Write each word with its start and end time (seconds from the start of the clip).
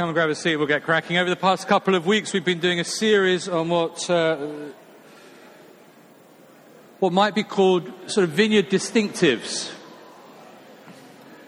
Come 0.00 0.08
and 0.08 0.14
grab 0.14 0.30
a 0.30 0.34
seat, 0.34 0.56
we'll 0.56 0.66
get 0.66 0.82
cracking. 0.82 1.18
Over 1.18 1.28
the 1.28 1.36
past 1.36 1.68
couple 1.68 1.94
of 1.94 2.06
weeks, 2.06 2.32
we've 2.32 2.42
been 2.42 2.58
doing 2.58 2.80
a 2.80 2.84
series 2.84 3.50
on 3.50 3.68
what, 3.68 4.08
uh, 4.08 4.38
what 7.00 7.12
might 7.12 7.34
be 7.34 7.42
called 7.42 7.92
sort 8.06 8.24
of 8.24 8.30
vineyard 8.30 8.70
distinctives. 8.70 9.70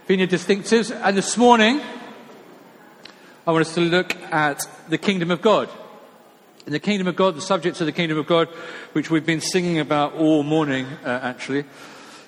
Vineyard 0.07 0.29
distinctives. 0.29 0.95
And 0.95 1.17
this 1.17 1.39
morning, 1.39 1.81
I 3.47 3.53
want 3.53 3.65
us 3.67 3.75
to 3.77 3.81
look 3.81 4.15
at 4.31 4.61
the 4.87 4.99
kingdom 4.99 5.31
of 5.31 5.41
God. 5.41 5.71
In 6.67 6.73
the 6.73 6.79
kingdom 6.79 7.07
of 7.07 7.17
God, 7.17 7.37
the 7.37 7.41
subjects 7.41 7.81
of 7.81 7.87
the 7.87 7.93
kingdom 7.93 8.19
of 8.19 8.27
God, 8.27 8.49
which 8.93 9.11
we've 9.11 9.25
been 9.25 9.41
singing 9.41 9.79
about 9.79 10.13
all 10.13 10.43
morning, 10.43 10.85
uh, 11.07 11.21
actually 11.23 11.65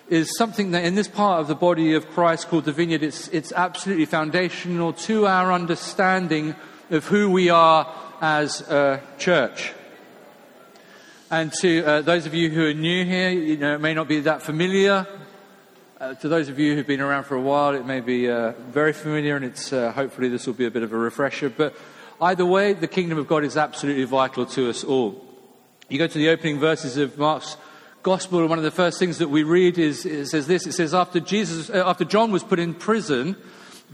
is 0.09 0.37
something 0.37 0.73
that 0.73 0.85
in 0.85 0.95
this 0.95 1.09
part 1.09 1.41
of 1.41 1.49
the 1.49 1.55
body 1.55 1.95
of 1.95 2.09
Christ 2.11 2.49
called 2.49 2.65
the 2.65 2.73
vineyard, 2.73 3.03
it's, 3.03 3.29
it's 3.29 3.53
absolutely 3.53 4.05
foundational 4.05 4.93
to 4.93 5.27
our 5.27 5.53
understanding 5.53 6.55
of 6.91 7.07
who 7.07 7.31
we 7.31 7.49
are 7.49 7.93
as 8.21 8.61
a 8.63 9.03
church. 9.19 9.73
And 11.31 11.53
to 11.61 11.85
uh, 11.85 12.03
those 12.03 12.27
of 12.27 12.35
you 12.35 12.51
who 12.51 12.67
are 12.67 12.75
new 12.75 13.05
here, 13.05 13.31
you 13.31 13.57
know, 13.57 13.75
it 13.75 13.81
may 13.81 13.95
not 13.95 14.09
be 14.09 14.21
that 14.21 14.43
familiar. 14.43 15.07
Uh, 15.99 16.15
to 16.15 16.29
those 16.29 16.49
of 16.49 16.59
you 16.59 16.75
who've 16.75 16.87
been 16.87 17.01
around 17.01 17.25
for 17.25 17.35
a 17.35 17.41
while, 17.41 17.75
it 17.75 17.87
may 17.87 18.01
be 18.01 18.31
uh, 18.31 18.53
very 18.69 18.93
familiar, 18.93 19.37
and 19.37 19.45
it's 19.45 19.73
uh, 19.73 19.91
hopefully 19.93 20.29
this 20.29 20.47
will 20.47 20.55
be 20.55 20.67
a 20.67 20.71
bit 20.71 20.83
of 20.83 20.93
a 20.93 20.97
refresher. 20.97 21.49
But 21.49 21.75
either 22.21 22.45
way, 22.45 22.75
the 22.75 22.87
kingdom 22.87 23.17
of 23.17 23.27
God 23.27 23.43
is 23.43 23.57
absolutely 23.57 24.05
vital 24.05 24.45
to 24.47 24.69
us 24.69 24.85
all. 24.85 25.25
You 25.89 25.99
go 25.99 26.07
to 26.07 26.19
the 26.19 26.29
opening 26.29 26.61
verses 26.61 26.99
of 26.99 27.17
Mark's 27.17 27.57
gospel, 28.05 28.47
one 28.47 28.59
of 28.59 28.65
the 28.65 28.71
first 28.71 28.99
things 28.99 29.17
that 29.17 29.31
we 29.31 29.43
read 29.45 29.79
is, 29.79 30.05
it 30.05 30.27
says 30.27 30.47
this. 30.47 30.67
It 30.67 30.73
says, 30.73 30.93
after 30.93 31.21
Jesus, 31.21 31.71
uh, 31.71 31.85
after 31.87 32.05
John 32.05 32.31
was 32.31 32.45
put 32.45 32.59
in 32.59 32.75
prison, 32.75 33.35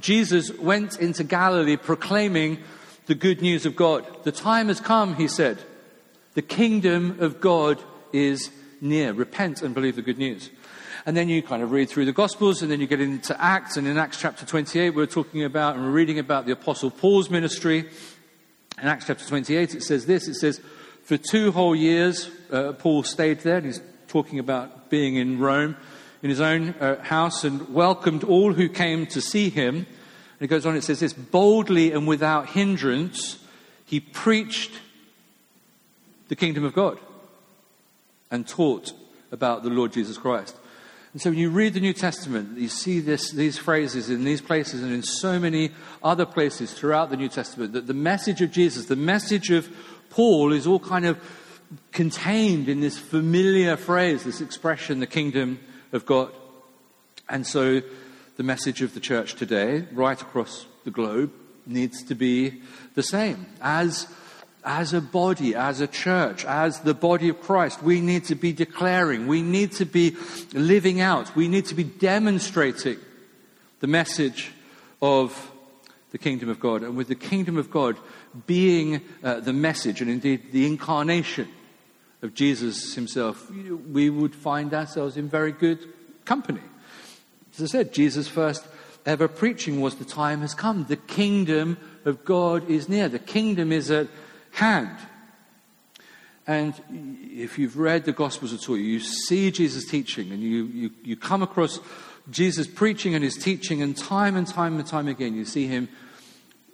Jesus 0.01 0.53
went 0.59 0.99
into 0.99 1.23
Galilee 1.23 1.77
proclaiming 1.77 2.59
the 3.07 3.15
good 3.15 3.41
news 3.41 3.67
of 3.67 3.77
God. 3.77 4.05
The 4.25 4.33
time 4.33 4.67
has 4.67 4.81
come, 4.81 5.15
he 5.15 5.29
said. 5.29 5.59
The 6.35 6.43
kingdom 6.43 7.19
of 7.21 7.41
God 7.41 7.81
is 8.13 8.51
near. 8.81 9.13
Repent 9.13 9.63
and 9.63 9.75
believe 9.75 9.95
the 9.95 10.03
good 10.03 10.19
news. 10.19 10.51
And 11.07 11.17
then 11.17 11.29
you 11.29 11.41
kind 11.41 11.63
of 11.63 11.71
read 11.71 11.89
through 11.89 12.07
the 12.07 12.13
Gospels, 12.13 12.63
and 12.63 12.71
then 12.71 12.81
you 12.81 12.89
get 12.89 13.01
into 13.01 13.41
Acts. 13.41 13.77
And 13.77 13.87
in 13.87 13.97
Acts 13.97 14.21
chapter 14.21 14.45
28, 14.45 14.91
we're 14.91 15.07
talking 15.07 15.45
about 15.45 15.77
and 15.77 15.85
we're 15.85 15.93
reading 15.93 16.19
about 16.19 16.47
the 16.47 16.53
Apostle 16.53 16.91
Paul's 16.91 17.31
ministry. 17.31 17.89
In 18.83 18.89
Acts 18.89 19.07
chapter 19.07 19.25
28, 19.25 19.77
it 19.77 19.83
says 19.85 20.05
this 20.07 20.27
it 20.27 20.35
says, 20.35 20.61
For 21.05 21.17
two 21.17 21.53
whole 21.53 21.77
years, 21.77 22.29
uh, 22.51 22.73
Paul 22.73 23.05
stayed 23.05 23.41
there, 23.41 23.59
and 23.59 23.67
he's 23.67 23.81
talking 24.11 24.41
about 24.41 24.91
being 24.91 25.15
in 25.15 25.39
Rome, 25.39 25.77
in 26.23 26.31
his 26.31 26.41
own 26.41 26.75
uh, 26.81 27.01
house, 27.03 27.45
and 27.45 27.73
welcomed 27.73 28.25
all 28.25 28.53
who 28.53 28.69
came 28.69 29.07
to 29.07 29.21
see 29.21 29.51
him. 29.51 29.77
And 29.77 29.87
it 30.41 30.49
goes 30.49 30.67
on, 30.67 30.77
it 30.77 30.83
says 30.83 31.01
this 31.01 31.13
boldly 31.13 31.93
and 31.93 32.07
without 32.07 32.49
hindrance, 32.49 33.39
he 33.87 34.01
preached 34.01 34.73
the 36.29 36.37
kingdom 36.37 36.65
of 36.65 36.75
God 36.75 36.99
and 38.31 38.47
taught 38.47 38.93
about 39.31 39.63
the 39.63 39.71
Lord 39.71 39.93
Jesus 39.93 40.19
Christ. 40.19 40.57
And 41.13 41.23
so 41.23 41.31
when 41.31 41.39
you 41.39 41.51
read 41.51 41.75
the 41.75 41.81
New 41.81 41.93
Testament, 41.93 42.59
you 42.59 42.69
see 42.69 43.01
this, 43.01 43.31
these 43.31 43.59
phrases 43.59 44.11
in 44.11 44.25
these 44.25 44.41
places 44.41 44.83
and 44.83 44.93
in 44.93 45.03
so 45.03 45.39
many 45.39 45.71
other 46.03 46.27
places 46.27 46.73
throughout 46.73 47.11
the 47.11 47.17
New 47.17 47.29
Testament 47.29 47.73
that 47.73 47.87
the 47.87 47.95
message 47.95 48.43
of 48.43 48.51
Jesus, 48.51 48.87
the 48.87 48.97
message 48.97 49.51
of 49.51 49.69
Paul 50.11 50.53
is 50.53 50.67
all 50.67 50.81
kind 50.81 51.07
of 51.07 51.19
contained 51.93 52.69
in 52.69 52.81
this 52.81 52.99
familiar 52.99 53.77
phrase, 53.77 54.25
this 54.25 54.41
expression, 54.41 55.01
the 55.01 55.07
kingdom 55.07 55.61
of 55.93 56.07
God. 56.07 56.31
And 57.29 57.47
so 57.47 57.83
the 58.37 58.43
message 58.43 58.83
of 58.83 58.95
the 58.95 59.01
church 59.01 59.35
today, 59.35 59.87
right 59.93 60.21
across 60.21 60.67
the 60.85 60.91
globe, 60.91 61.33
needs 61.67 62.03
to 62.05 62.15
be 62.15 62.63
the 62.95 63.03
same. 63.03 63.47
As, 63.61 64.09
as 64.65 64.93
a 64.93 65.01
body, 65.01 65.55
as 65.55 65.81
a 65.81 65.87
church, 65.87 66.45
as 66.45 66.81
the 66.81 66.95
body 66.95 67.29
of 67.29 67.41
Christ, 67.41 67.83
we 67.83 68.01
need 68.01 68.25
to 68.25 68.35
be 68.35 68.53
declaring, 68.53 69.27
we 69.27 69.43
need 69.43 69.73
to 69.73 69.85
be 69.85 70.17
living 70.53 71.01
out, 71.01 71.37
we 71.37 71.49
need 71.49 71.67
to 71.67 71.75
be 71.75 71.85
demonstrating 71.85 72.99
the 73.81 73.87
message 73.87 74.51
of 75.01 75.53
the 76.11 76.19
kingdom 76.19 76.49
of 76.49 76.59
God. 76.59 76.83
And 76.83 76.97
with 76.97 77.09
the 77.09 77.15
kingdom 77.15 77.57
of 77.57 77.71
God 77.71 77.97
being 78.47 79.01
uh, 79.23 79.41
the 79.41 79.53
message 79.53 80.01
and 80.01 80.11
indeed 80.11 80.53
the 80.53 80.67
incarnation 80.67 81.49
of 82.23 82.35
Jesus 82.35 82.95
himself, 82.95 83.51
we 83.51 84.11
would 84.11 84.35
find 84.35 84.75
ourselves 84.75 85.17
in 85.17 85.29
very 85.29 85.53
good 85.53 85.79
company. 86.25 86.61
As 87.55 87.63
I 87.63 87.67
said, 87.67 87.93
Jesus' 87.93 88.29
first 88.29 88.67
ever 89.07 89.29
preaching 89.29 89.81
was 89.81 89.97
the 89.97 90.05
time 90.05 90.41
has 90.41 90.55
come. 90.55 90.85
The 90.85 90.97
kingdom 90.97 91.79
of 92.05 92.25
God 92.25 92.69
is 92.69 92.89
near. 92.89 93.09
The 93.09 93.19
kingdom 93.19 93.73
is 93.73 93.91
at 93.91 94.09
hand. 94.53 94.97
And 96.47 96.75
if 96.91 97.59
you've 97.59 97.79
read 97.79 98.05
the 98.05 98.13
Gospels 98.13 98.53
at 98.53 98.69
all, 98.69 98.77
you 98.77 99.01
see 99.01 99.51
Jesus 99.51 99.89
teaching 99.89 100.33
and 100.33 100.43
you, 100.43 100.65
you, 100.65 100.91
you 101.03 101.17
come 101.17 101.43
across 101.43 101.79
Jesus 102.29 102.67
preaching 102.67 103.15
and 103.15 103.25
his 103.25 103.37
teaching, 103.37 103.83
and 103.83 103.97
time 103.97 104.37
and 104.37 104.47
time 104.47 104.79
and 104.79 104.87
time 104.87 105.09
again, 105.09 105.35
you 105.35 105.45
see 105.45 105.67
him 105.67 105.89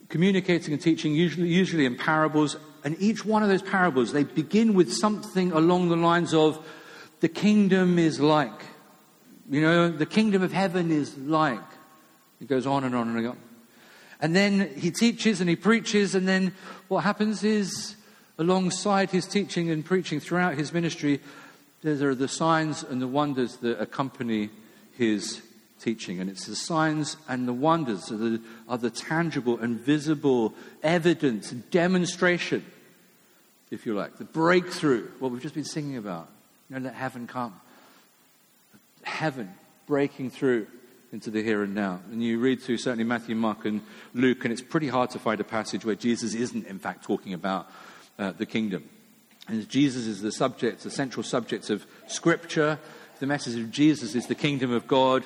communicating 0.09 0.73
and 0.73 0.83
teaching, 0.83 1.15
usually, 1.15 1.49
usually 1.49 1.87
in 1.87 1.97
parables. 1.97 2.57
And 2.87 2.97
each 3.01 3.25
one 3.25 3.43
of 3.43 3.49
those 3.49 3.63
parables, 3.63 4.13
they 4.13 4.23
begin 4.23 4.75
with 4.75 4.93
something 4.93 5.51
along 5.51 5.89
the 5.89 5.97
lines 5.97 6.33
of, 6.33 6.65
the 7.19 7.29
kingdom 7.29 7.99
is 7.99 8.21
like. 8.21 8.63
You 9.51 9.61
know, 9.61 9.89
the 9.89 10.07
kingdom 10.07 10.41
of 10.45 10.53
heaven 10.53 10.93
is 10.93 11.19
like. 11.19 11.59
It 12.41 12.47
goes 12.47 12.65
on 12.65 12.85
and 12.85 12.95
on 12.95 13.09
and 13.09 13.27
on. 13.27 13.39
And 14.21 14.37
then 14.37 14.73
he 14.77 14.93
teaches 14.93 15.41
and 15.41 15.51
he 15.51 15.57
preaches, 15.57 16.15
and 16.15 16.29
then 16.29 16.55
what 16.87 17.03
happens 17.03 17.43
is, 17.43 17.97
alongside 18.39 19.11
his 19.11 19.27
teaching 19.27 19.69
and 19.69 19.85
preaching 19.85 20.21
throughout 20.21 20.55
his 20.55 20.73
ministry, 20.73 21.21
there 21.83 22.11
are 22.11 22.15
the 22.15 22.29
signs 22.29 22.85
and 22.85 23.03
the 23.03 23.09
wonders 23.09 23.57
that 23.57 23.83
accompany 23.83 24.51
his 24.97 25.43
teaching. 25.81 26.21
And 26.21 26.31
it's 26.31 26.47
the 26.47 26.55
signs 26.55 27.17
and 27.29 27.49
the 27.49 27.53
wonders 27.53 28.13
are 28.13 28.17
the, 28.17 28.41
are 28.69 28.79
the 28.79 28.91
tangible 28.91 29.59
and 29.59 29.81
visible 29.81 30.55
evidence, 30.85 31.51
and 31.51 31.69
demonstration, 31.73 32.65
if 33.71 33.87
you 33.87 33.95
like, 33.95 34.19
the 34.19 34.25
breakthrough, 34.25 35.09
what 35.19 35.33
we've 35.33 35.43
just 35.43 35.55
been 35.55 35.65
singing 35.65 35.97
about. 35.97 36.29
You 36.69 36.77
know, 36.77 36.85
let 36.85 36.95
heaven 36.95 37.27
come. 37.27 37.55
Heaven 39.03 39.53
breaking 39.87 40.31
through 40.31 40.67
into 41.13 41.31
the 41.31 41.43
here 41.43 41.63
and 41.63 41.75
now. 41.75 42.01
And 42.11 42.23
you 42.23 42.39
read 42.39 42.61
through 42.61 42.79
certainly 42.79 43.05
Matthew, 43.05 43.37
Mark, 43.37 43.65
and 43.65 43.81
Luke, 44.15 44.45
and 44.45 44.53
it's 44.53 44.63
pretty 44.63 44.89
hard 44.89 45.11
to 45.11 45.19
find 45.19 45.41
a 45.41 45.45
passage 45.45 45.85
where 45.85 45.95
Jesus 45.95 46.35
isn't, 46.35 46.67
in 46.67 46.79
fact, 46.79 47.05
talking 47.05 47.33
about 47.33 47.71
uh, 48.19 48.33
the 48.33 48.47
kingdom. 48.47 48.89
And 49.49 49.69
Jesus 49.69 50.07
is 50.07 50.21
the 50.21 50.33
subject, 50.33 50.83
the 50.83 50.91
central 50.91 51.23
subject 51.23 51.71
of 51.71 51.87
Scripture. 52.09 52.79
The 53.21 53.27
message 53.27 53.59
of 53.59 53.71
Jesus 53.71 54.15
is 54.15 54.27
the 54.27 54.35
kingdom 54.35 54.73
of 54.73 54.87
God 54.87 55.25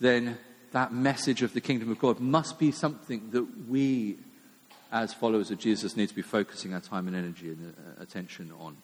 then 0.00 0.38
that 0.72 0.92
message 0.92 1.42
of 1.42 1.52
the 1.52 1.60
kingdom 1.60 1.90
of 1.90 1.98
God 1.98 2.20
must 2.20 2.58
be 2.58 2.72
something 2.72 3.30
that 3.30 3.46
we, 3.68 4.16
as 4.92 5.14
followers 5.14 5.50
of 5.50 5.58
Jesus, 5.58 5.96
need 5.96 6.08
to 6.08 6.14
be 6.14 6.22
focusing 6.22 6.74
our 6.74 6.80
time 6.80 7.06
and 7.06 7.16
energy 7.16 7.48
and 7.48 7.74
uh, 7.76 8.02
attention 8.02 8.52
on. 8.60 8.76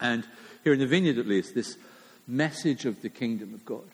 And 0.00 0.24
here 0.64 0.72
in 0.72 0.78
the 0.78 0.86
vineyard, 0.86 1.18
at 1.18 1.26
least, 1.26 1.54
this 1.54 1.76
message 2.26 2.84
of 2.84 3.02
the 3.02 3.08
kingdom 3.08 3.54
of 3.54 3.64
God, 3.64 3.84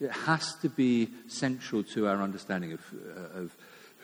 it 0.00 0.10
has 0.10 0.54
to 0.62 0.68
be 0.68 1.08
central 1.28 1.82
to 1.84 2.08
our 2.08 2.20
understanding 2.20 2.72
of, 2.72 2.80
uh, 2.94 3.40
of 3.40 3.54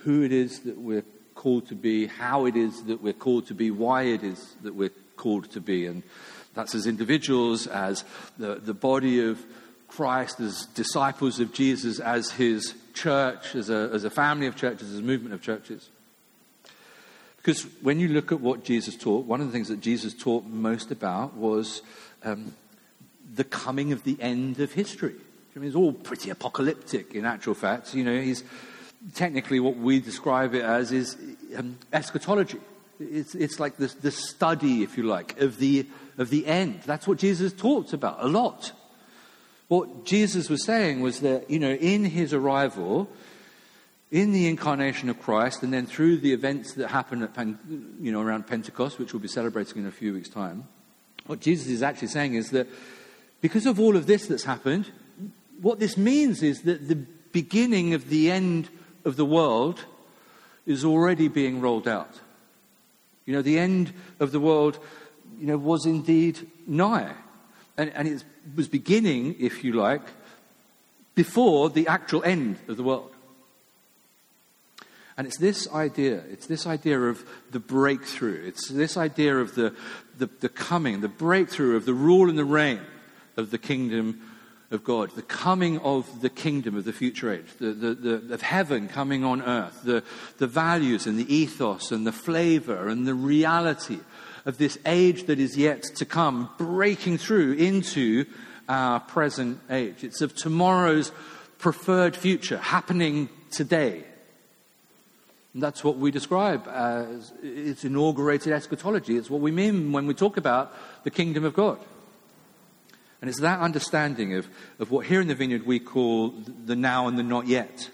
who 0.04 0.22
it 0.22 0.32
is 0.32 0.60
that 0.60 0.78
we're 0.78 1.04
called 1.34 1.68
to 1.68 1.74
be, 1.74 2.06
how 2.06 2.46
it 2.46 2.56
is 2.56 2.84
that 2.84 3.02
we're 3.02 3.12
called 3.12 3.46
to 3.46 3.54
be, 3.54 3.70
why 3.70 4.02
it 4.02 4.22
is 4.22 4.54
that 4.62 4.74
we're 4.74 4.92
called 5.16 5.50
to 5.50 5.60
be. 5.60 5.86
And 5.86 6.02
that's 6.54 6.74
as 6.74 6.86
individuals, 6.86 7.66
as 7.66 8.04
the, 8.38 8.56
the 8.56 8.74
body 8.74 9.24
of 9.24 9.40
Christ, 9.88 10.40
as 10.40 10.66
disciples 10.66 11.40
of 11.40 11.52
Jesus, 11.52 11.98
as 11.98 12.30
his 12.30 12.74
church, 12.94 13.54
as 13.54 13.70
a, 13.70 13.90
as 13.92 14.04
a 14.04 14.10
family 14.10 14.46
of 14.46 14.56
churches, 14.56 14.92
as 14.92 14.98
a 14.98 15.02
movement 15.02 15.34
of 15.34 15.42
churches. 15.42 15.88
Because 17.42 17.62
when 17.80 17.98
you 18.00 18.08
look 18.08 18.32
at 18.32 18.40
what 18.40 18.64
Jesus 18.64 18.96
taught, 18.96 19.24
one 19.24 19.40
of 19.40 19.46
the 19.46 19.52
things 19.52 19.68
that 19.68 19.80
Jesus 19.80 20.12
taught 20.12 20.44
most 20.44 20.90
about 20.90 21.34
was 21.34 21.80
um, 22.22 22.54
the 23.34 23.44
coming 23.44 23.92
of 23.92 24.04
the 24.04 24.16
end 24.20 24.60
of 24.60 24.72
history. 24.72 25.14
I 25.56 25.58
mean, 25.58 25.68
it's 25.68 25.76
all 25.76 25.92
pretty 25.92 26.30
apocalyptic 26.30 27.14
in 27.14 27.24
actual 27.24 27.54
fact. 27.54 27.94
You 27.94 28.04
know, 28.04 28.20
he's 28.20 28.44
technically 29.14 29.58
what 29.58 29.76
we 29.76 30.00
describe 30.00 30.54
it 30.54 30.62
as 30.62 30.92
is 30.92 31.16
um, 31.56 31.78
eschatology. 31.92 32.60
It's, 32.98 33.34
it's 33.34 33.58
like 33.58 33.78
the, 33.78 33.86
the 33.86 34.10
study, 34.10 34.82
if 34.82 34.98
you 34.98 35.04
like, 35.04 35.40
of 35.40 35.58
the, 35.58 35.86
of 36.18 36.28
the 36.28 36.46
end. 36.46 36.82
That's 36.84 37.08
what 37.08 37.18
Jesus 37.18 37.54
talked 37.54 37.94
about 37.94 38.18
a 38.20 38.28
lot. 38.28 38.72
What 39.68 40.04
Jesus 40.04 40.50
was 40.50 40.64
saying 40.64 41.00
was 41.00 41.20
that, 41.20 41.48
you 41.48 41.58
know, 41.58 41.72
in 41.72 42.04
his 42.04 42.34
arrival, 42.34 43.08
in 44.10 44.32
the 44.32 44.48
incarnation 44.48 45.08
of 45.08 45.20
Christ, 45.20 45.62
and 45.62 45.72
then 45.72 45.86
through 45.86 46.18
the 46.18 46.32
events 46.32 46.74
that 46.74 46.88
happen 46.88 47.22
at, 47.22 47.36
you 47.38 48.10
know, 48.10 48.20
around 48.20 48.46
Pentecost, 48.46 48.98
which 48.98 49.12
we'll 49.12 49.20
be 49.20 49.28
celebrating 49.28 49.82
in 49.82 49.86
a 49.86 49.92
few 49.92 50.12
weeks' 50.12 50.28
time, 50.28 50.64
what 51.26 51.40
Jesus 51.40 51.68
is 51.68 51.82
actually 51.82 52.08
saying 52.08 52.34
is 52.34 52.50
that 52.50 52.66
because 53.40 53.66
of 53.66 53.78
all 53.78 53.96
of 53.96 54.06
this 54.06 54.26
that's 54.26 54.44
happened, 54.44 54.90
what 55.60 55.78
this 55.78 55.96
means 55.96 56.42
is 56.42 56.62
that 56.62 56.88
the 56.88 56.96
beginning 57.32 57.94
of 57.94 58.08
the 58.08 58.30
end 58.30 58.68
of 59.04 59.16
the 59.16 59.24
world 59.24 59.84
is 60.66 60.84
already 60.84 61.28
being 61.28 61.60
rolled 61.60 61.86
out. 61.86 62.18
You 63.26 63.34
know, 63.34 63.42
the 63.42 63.58
end 63.58 63.92
of 64.18 64.32
the 64.32 64.40
world, 64.40 64.78
you 65.38 65.46
know, 65.46 65.56
was 65.56 65.86
indeed 65.86 66.50
nigh. 66.66 67.12
And, 67.76 67.92
and 67.94 68.08
it 68.08 68.24
was 68.56 68.66
beginning, 68.66 69.36
if 69.38 69.62
you 69.62 69.72
like, 69.72 70.02
before 71.14 71.70
the 71.70 71.86
actual 71.86 72.24
end 72.24 72.58
of 72.66 72.76
the 72.76 72.82
world. 72.82 73.12
And 75.20 75.26
it's 75.26 75.36
this 75.36 75.70
idea, 75.70 76.22
it's 76.30 76.46
this 76.46 76.66
idea 76.66 76.98
of 76.98 77.22
the 77.50 77.60
breakthrough, 77.60 78.42
it's 78.46 78.68
this 78.68 78.96
idea 78.96 79.36
of 79.36 79.54
the, 79.54 79.74
the, 80.16 80.30
the, 80.40 80.48
coming, 80.48 81.02
the 81.02 81.08
breakthrough 81.08 81.76
of 81.76 81.84
the 81.84 81.92
rule 81.92 82.30
and 82.30 82.38
the 82.38 82.44
reign 82.46 82.80
of 83.36 83.50
the 83.50 83.58
kingdom 83.58 84.22
of 84.70 84.82
God, 84.82 85.10
the 85.10 85.20
coming 85.20 85.78
of 85.80 86.22
the 86.22 86.30
kingdom 86.30 86.74
of 86.74 86.84
the 86.84 86.94
future 86.94 87.30
age, 87.30 87.44
the, 87.58 87.72
the, 87.72 87.94
the, 87.94 88.32
of 88.32 88.40
heaven 88.40 88.88
coming 88.88 89.22
on 89.22 89.42
earth, 89.42 89.82
the, 89.84 90.02
the 90.38 90.46
values 90.46 91.06
and 91.06 91.18
the 91.18 91.34
ethos 91.34 91.92
and 91.92 92.06
the 92.06 92.12
flavor 92.12 92.88
and 92.88 93.06
the 93.06 93.12
reality 93.12 93.98
of 94.46 94.56
this 94.56 94.78
age 94.86 95.26
that 95.26 95.38
is 95.38 95.54
yet 95.54 95.82
to 95.96 96.06
come, 96.06 96.48
breaking 96.56 97.18
through 97.18 97.52
into 97.52 98.24
our 98.70 99.00
present 99.00 99.60
age. 99.68 100.02
It's 100.02 100.22
of 100.22 100.34
tomorrow's 100.34 101.12
preferred 101.58 102.16
future 102.16 102.56
happening 102.56 103.28
today. 103.50 104.04
And 105.52 105.62
that's 105.62 105.82
what 105.82 105.96
we 105.96 106.10
describe 106.10 106.68
as 106.68 107.32
its 107.42 107.84
inaugurated 107.84 108.52
eschatology. 108.52 109.16
It's 109.16 109.30
what 109.30 109.40
we 109.40 109.50
mean 109.50 109.92
when 109.92 110.06
we 110.06 110.14
talk 110.14 110.36
about 110.36 110.74
the 111.02 111.10
kingdom 111.10 111.44
of 111.44 111.54
God. 111.54 111.78
And 113.20 113.28
it's 113.28 113.40
that 113.40 113.60
understanding 113.60 114.34
of, 114.34 114.48
of 114.78 114.90
what 114.90 115.06
here 115.06 115.20
in 115.20 115.28
the 115.28 115.34
vineyard 115.34 115.66
we 115.66 115.78
call 115.78 116.30
the 116.64 116.76
now 116.76 117.06
and 117.08 117.18
the 117.18 117.22
not 117.22 117.46
yet 117.46 117.90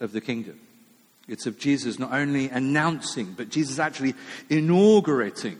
of 0.00 0.12
the 0.12 0.20
kingdom. 0.20 0.60
It's 1.26 1.46
of 1.46 1.58
Jesus 1.58 1.98
not 1.98 2.12
only 2.12 2.48
announcing, 2.48 3.34
but 3.36 3.50
Jesus 3.50 3.78
actually 3.78 4.14
inaugurating 4.48 5.58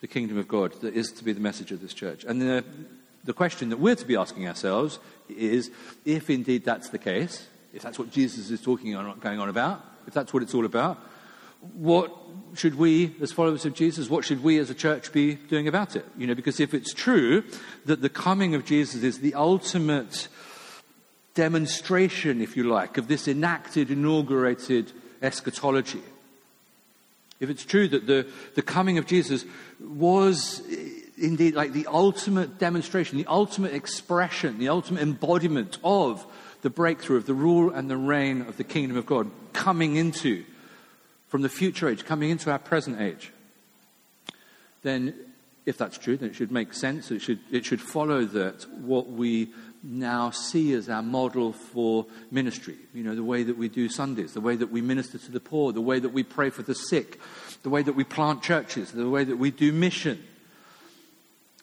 the 0.00 0.08
kingdom 0.08 0.36
of 0.38 0.48
God 0.48 0.72
that 0.80 0.94
is 0.94 1.12
to 1.12 1.24
be 1.24 1.32
the 1.32 1.40
message 1.40 1.70
of 1.70 1.80
this 1.80 1.94
church. 1.94 2.24
And 2.24 2.42
the, 2.42 2.64
the 3.22 3.32
question 3.32 3.68
that 3.68 3.78
we're 3.78 3.94
to 3.94 4.04
be 4.04 4.16
asking 4.16 4.48
ourselves 4.48 4.98
is 5.28 5.70
if 6.04 6.28
indeed 6.28 6.64
that's 6.64 6.88
the 6.88 6.98
case, 6.98 7.46
if 7.72 7.82
that's 7.82 7.98
what 7.98 8.10
Jesus 8.10 8.50
is 8.50 8.60
talking 8.60 8.94
on, 8.94 9.18
going 9.20 9.38
on 9.38 9.48
about, 9.48 9.84
if 10.06 10.14
that's 10.14 10.32
what 10.32 10.42
it's 10.42 10.54
all 10.54 10.64
about, 10.64 10.98
what 11.74 12.14
should 12.54 12.74
we, 12.74 13.14
as 13.20 13.32
followers 13.32 13.64
of 13.64 13.74
Jesus, 13.74 14.10
what 14.10 14.24
should 14.24 14.42
we 14.42 14.58
as 14.58 14.68
a 14.68 14.74
church 14.74 15.12
be 15.12 15.34
doing 15.34 15.68
about 15.68 15.96
it? 15.96 16.04
You 16.18 16.26
know, 16.26 16.34
because 16.34 16.60
if 16.60 16.74
it's 16.74 16.92
true 16.92 17.44
that 17.86 18.02
the 18.02 18.08
coming 18.08 18.54
of 18.54 18.64
Jesus 18.64 19.02
is 19.02 19.20
the 19.20 19.34
ultimate 19.34 20.28
demonstration, 21.34 22.42
if 22.42 22.56
you 22.56 22.64
like, 22.64 22.98
of 22.98 23.08
this 23.08 23.28
enacted, 23.28 23.90
inaugurated 23.90 24.92
eschatology, 25.22 26.02
if 27.40 27.48
it's 27.48 27.64
true 27.64 27.88
that 27.88 28.06
the, 28.06 28.26
the 28.54 28.62
coming 28.62 28.98
of 28.98 29.06
Jesus 29.06 29.44
was 29.80 30.62
indeed 31.18 31.54
like 31.54 31.72
the 31.72 31.86
ultimate 31.86 32.58
demonstration, 32.58 33.18
the 33.18 33.26
ultimate 33.26 33.72
expression, 33.72 34.58
the 34.58 34.68
ultimate 34.68 35.02
embodiment 35.02 35.78
of 35.82 36.26
the 36.62 36.70
breakthrough 36.70 37.16
of 37.16 37.26
the 37.26 37.34
rule 37.34 37.70
and 37.70 37.90
the 37.90 37.96
reign 37.96 38.40
of 38.42 38.56
the 38.56 38.64
kingdom 38.64 38.96
of 38.96 39.06
God 39.06 39.30
coming 39.52 39.96
into 39.96 40.44
from 41.28 41.42
the 41.42 41.48
future 41.48 41.88
age 41.88 42.04
coming 42.04 42.30
into 42.30 42.50
our 42.50 42.58
present 42.58 43.00
age, 43.00 43.32
then 44.82 45.14
if 45.64 45.78
that's 45.78 45.96
true, 45.96 46.16
then 46.16 46.30
it 46.30 46.34
should 46.34 46.50
make 46.50 46.74
sense. 46.74 47.10
It 47.10 47.22
should, 47.22 47.38
it 47.50 47.64
should 47.64 47.80
follow 47.80 48.24
that 48.24 48.66
what 48.80 49.08
we 49.08 49.48
now 49.82 50.30
see 50.30 50.72
as 50.74 50.88
our 50.88 51.02
model 51.02 51.52
for 51.52 52.06
ministry. 52.30 52.76
You 52.94 53.02
know, 53.02 53.14
the 53.14 53.24
way 53.24 53.42
that 53.44 53.56
we 53.56 53.68
do 53.68 53.88
Sundays, 53.88 54.32
the 54.32 54.40
way 54.40 54.56
that 54.56 54.70
we 54.70 54.80
minister 54.80 55.18
to 55.18 55.30
the 55.30 55.40
poor, 55.40 55.72
the 55.72 55.80
way 55.80 55.98
that 55.98 56.12
we 56.12 56.22
pray 56.22 56.50
for 56.50 56.62
the 56.62 56.74
sick, 56.74 57.20
the 57.62 57.70
way 57.70 57.82
that 57.82 57.94
we 57.94 58.04
plant 58.04 58.42
churches, 58.42 58.92
the 58.92 59.08
way 59.08 59.24
that 59.24 59.36
we 59.36 59.50
do 59.50 59.72
mission, 59.72 60.22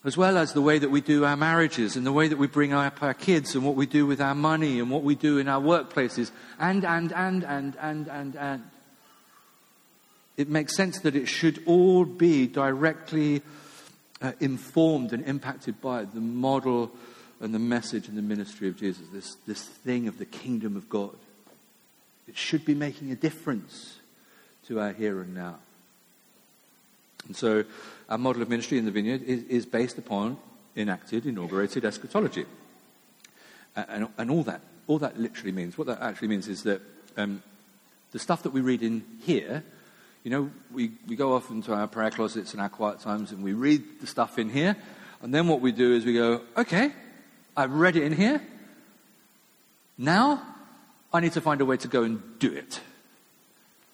as 0.05 0.15
well 0.15 0.37
as 0.37 0.53
the 0.53 0.61
way 0.61 0.79
that 0.79 0.89
we 0.89 1.01
do 1.01 1.25
our 1.25 1.35
marriages 1.35 1.95
and 1.95 2.05
the 2.05 2.11
way 2.11 2.27
that 2.27 2.37
we 2.37 2.47
bring 2.47 2.71
up 2.71 3.03
our 3.03 3.13
kids 3.13 3.53
and 3.55 3.65
what 3.65 3.75
we 3.75 3.85
do 3.85 4.05
with 4.05 4.21
our 4.21 4.35
money 4.35 4.79
and 4.79 4.89
what 4.89 5.03
we 5.03 5.15
do 5.15 5.37
in 5.37 5.47
our 5.47 5.61
workplaces, 5.61 6.31
and, 6.59 6.85
and, 6.85 7.11
and, 7.11 7.43
and, 7.43 7.75
and, 7.81 8.07
and, 8.07 8.35
and 8.35 8.63
it 10.37 10.47
makes 10.47 10.75
sense 10.75 10.99
that 11.01 11.15
it 11.15 11.27
should 11.27 11.61
all 11.65 12.05
be 12.05 12.47
directly 12.47 13.41
uh, 14.21 14.31
informed 14.39 15.11
and 15.11 15.23
impacted 15.25 15.81
by 15.81 16.05
the 16.05 16.21
model 16.21 16.91
and 17.41 17.53
the 17.53 17.59
message 17.59 18.07
and 18.07 18.17
the 18.17 18.21
ministry 18.21 18.69
of 18.69 18.77
Jesus, 18.77 19.05
this, 19.11 19.35
this 19.47 19.63
thing 19.63 20.07
of 20.07 20.17
the 20.17 20.25
kingdom 20.25 20.77
of 20.77 20.89
God. 20.89 21.15
It 22.27 22.37
should 22.37 22.63
be 22.63 22.75
making 22.75 23.11
a 23.11 23.15
difference 23.15 23.97
to 24.67 24.79
our 24.79 24.93
here 24.93 25.21
and 25.21 25.33
now. 25.33 25.55
And 27.27 27.35
so 27.35 27.65
our 28.09 28.17
model 28.17 28.41
of 28.41 28.49
ministry 28.49 28.77
in 28.77 28.85
the 28.85 28.91
vineyard 28.91 29.23
is, 29.23 29.43
is 29.43 29.65
based 29.65 29.97
upon 29.97 30.37
enacted, 30.75 31.25
inaugurated 31.25 31.85
eschatology. 31.85 32.45
and, 33.75 34.09
and, 34.17 34.31
all 34.31 34.43
that, 34.43 34.61
all 34.87 34.99
that 34.99 35.17
literally 35.17 35.51
means, 35.51 35.77
what 35.77 35.87
that 35.87 36.01
actually 36.01 36.27
means 36.27 36.47
is 36.47 36.63
that 36.63 36.81
um, 37.15 37.41
the 38.11 38.19
stuff 38.19 38.43
that 38.43 38.51
we 38.51 38.61
read 38.61 38.83
in 38.83 39.03
here 39.21 39.63
you 40.23 40.31
know, 40.31 40.51
we, 40.71 40.91
we 41.07 41.15
go 41.15 41.33
off 41.33 41.49
into 41.49 41.73
our 41.73 41.87
prayer 41.87 42.11
closets 42.11 42.53
and 42.53 42.61
our 42.61 42.69
quiet 42.69 42.99
times 42.99 43.31
and 43.31 43.43
we 43.43 43.53
read 43.53 43.83
the 44.01 44.07
stuff 44.07 44.37
in 44.37 44.49
here. 44.49 44.75
And 45.21 45.33
then 45.33 45.47
what 45.47 45.61
we 45.61 45.71
do 45.71 45.95
is 45.95 46.05
we 46.05 46.13
go, 46.13 46.41
okay, 46.57 46.91
I've 47.55 47.73
read 47.73 47.95
it 47.95 48.03
in 48.03 48.13
here. 48.13 48.41
Now 49.97 50.41
I 51.13 51.19
need 51.19 51.33
to 51.33 51.41
find 51.41 51.61
a 51.61 51.65
way 51.65 51.77
to 51.77 51.87
go 51.87 52.03
and 52.03 52.21
do 52.39 52.51
it. 52.51 52.81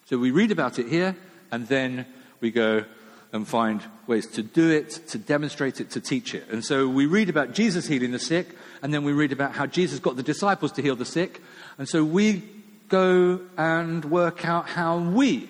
So 0.05 0.17
we 0.17 0.31
read 0.31 0.51
about 0.51 0.79
it 0.79 0.87
here 0.87 1.15
and 1.51 1.67
then 1.67 2.05
we 2.41 2.51
go 2.51 2.85
and 3.31 3.47
find 3.47 3.81
ways 4.07 4.27
to 4.27 4.43
do 4.43 4.69
it, 4.69 4.89
to 5.07 5.17
demonstrate 5.17 5.81
it, 5.81 5.89
to 5.91 5.99
teach 5.99 6.33
it. 6.33 6.47
And 6.49 6.63
so 6.63 6.87
we 6.87 7.05
read 7.05 7.29
about 7.29 7.53
Jesus 7.53 7.87
healing 7.87 8.11
the 8.11 8.19
sick 8.19 8.47
and 8.81 8.93
then 8.93 9.03
we 9.03 9.13
read 9.13 9.31
about 9.31 9.53
how 9.53 9.65
Jesus 9.65 9.99
got 9.99 10.15
the 10.15 10.23
disciples 10.23 10.71
to 10.73 10.81
heal 10.81 10.95
the 10.95 11.05
sick. 11.05 11.41
And 11.77 11.89
so 11.89 12.03
we 12.03 12.43
go 12.87 13.41
and 13.57 14.05
work 14.05 14.45
out 14.45 14.69
how 14.69 14.97
we 14.99 15.49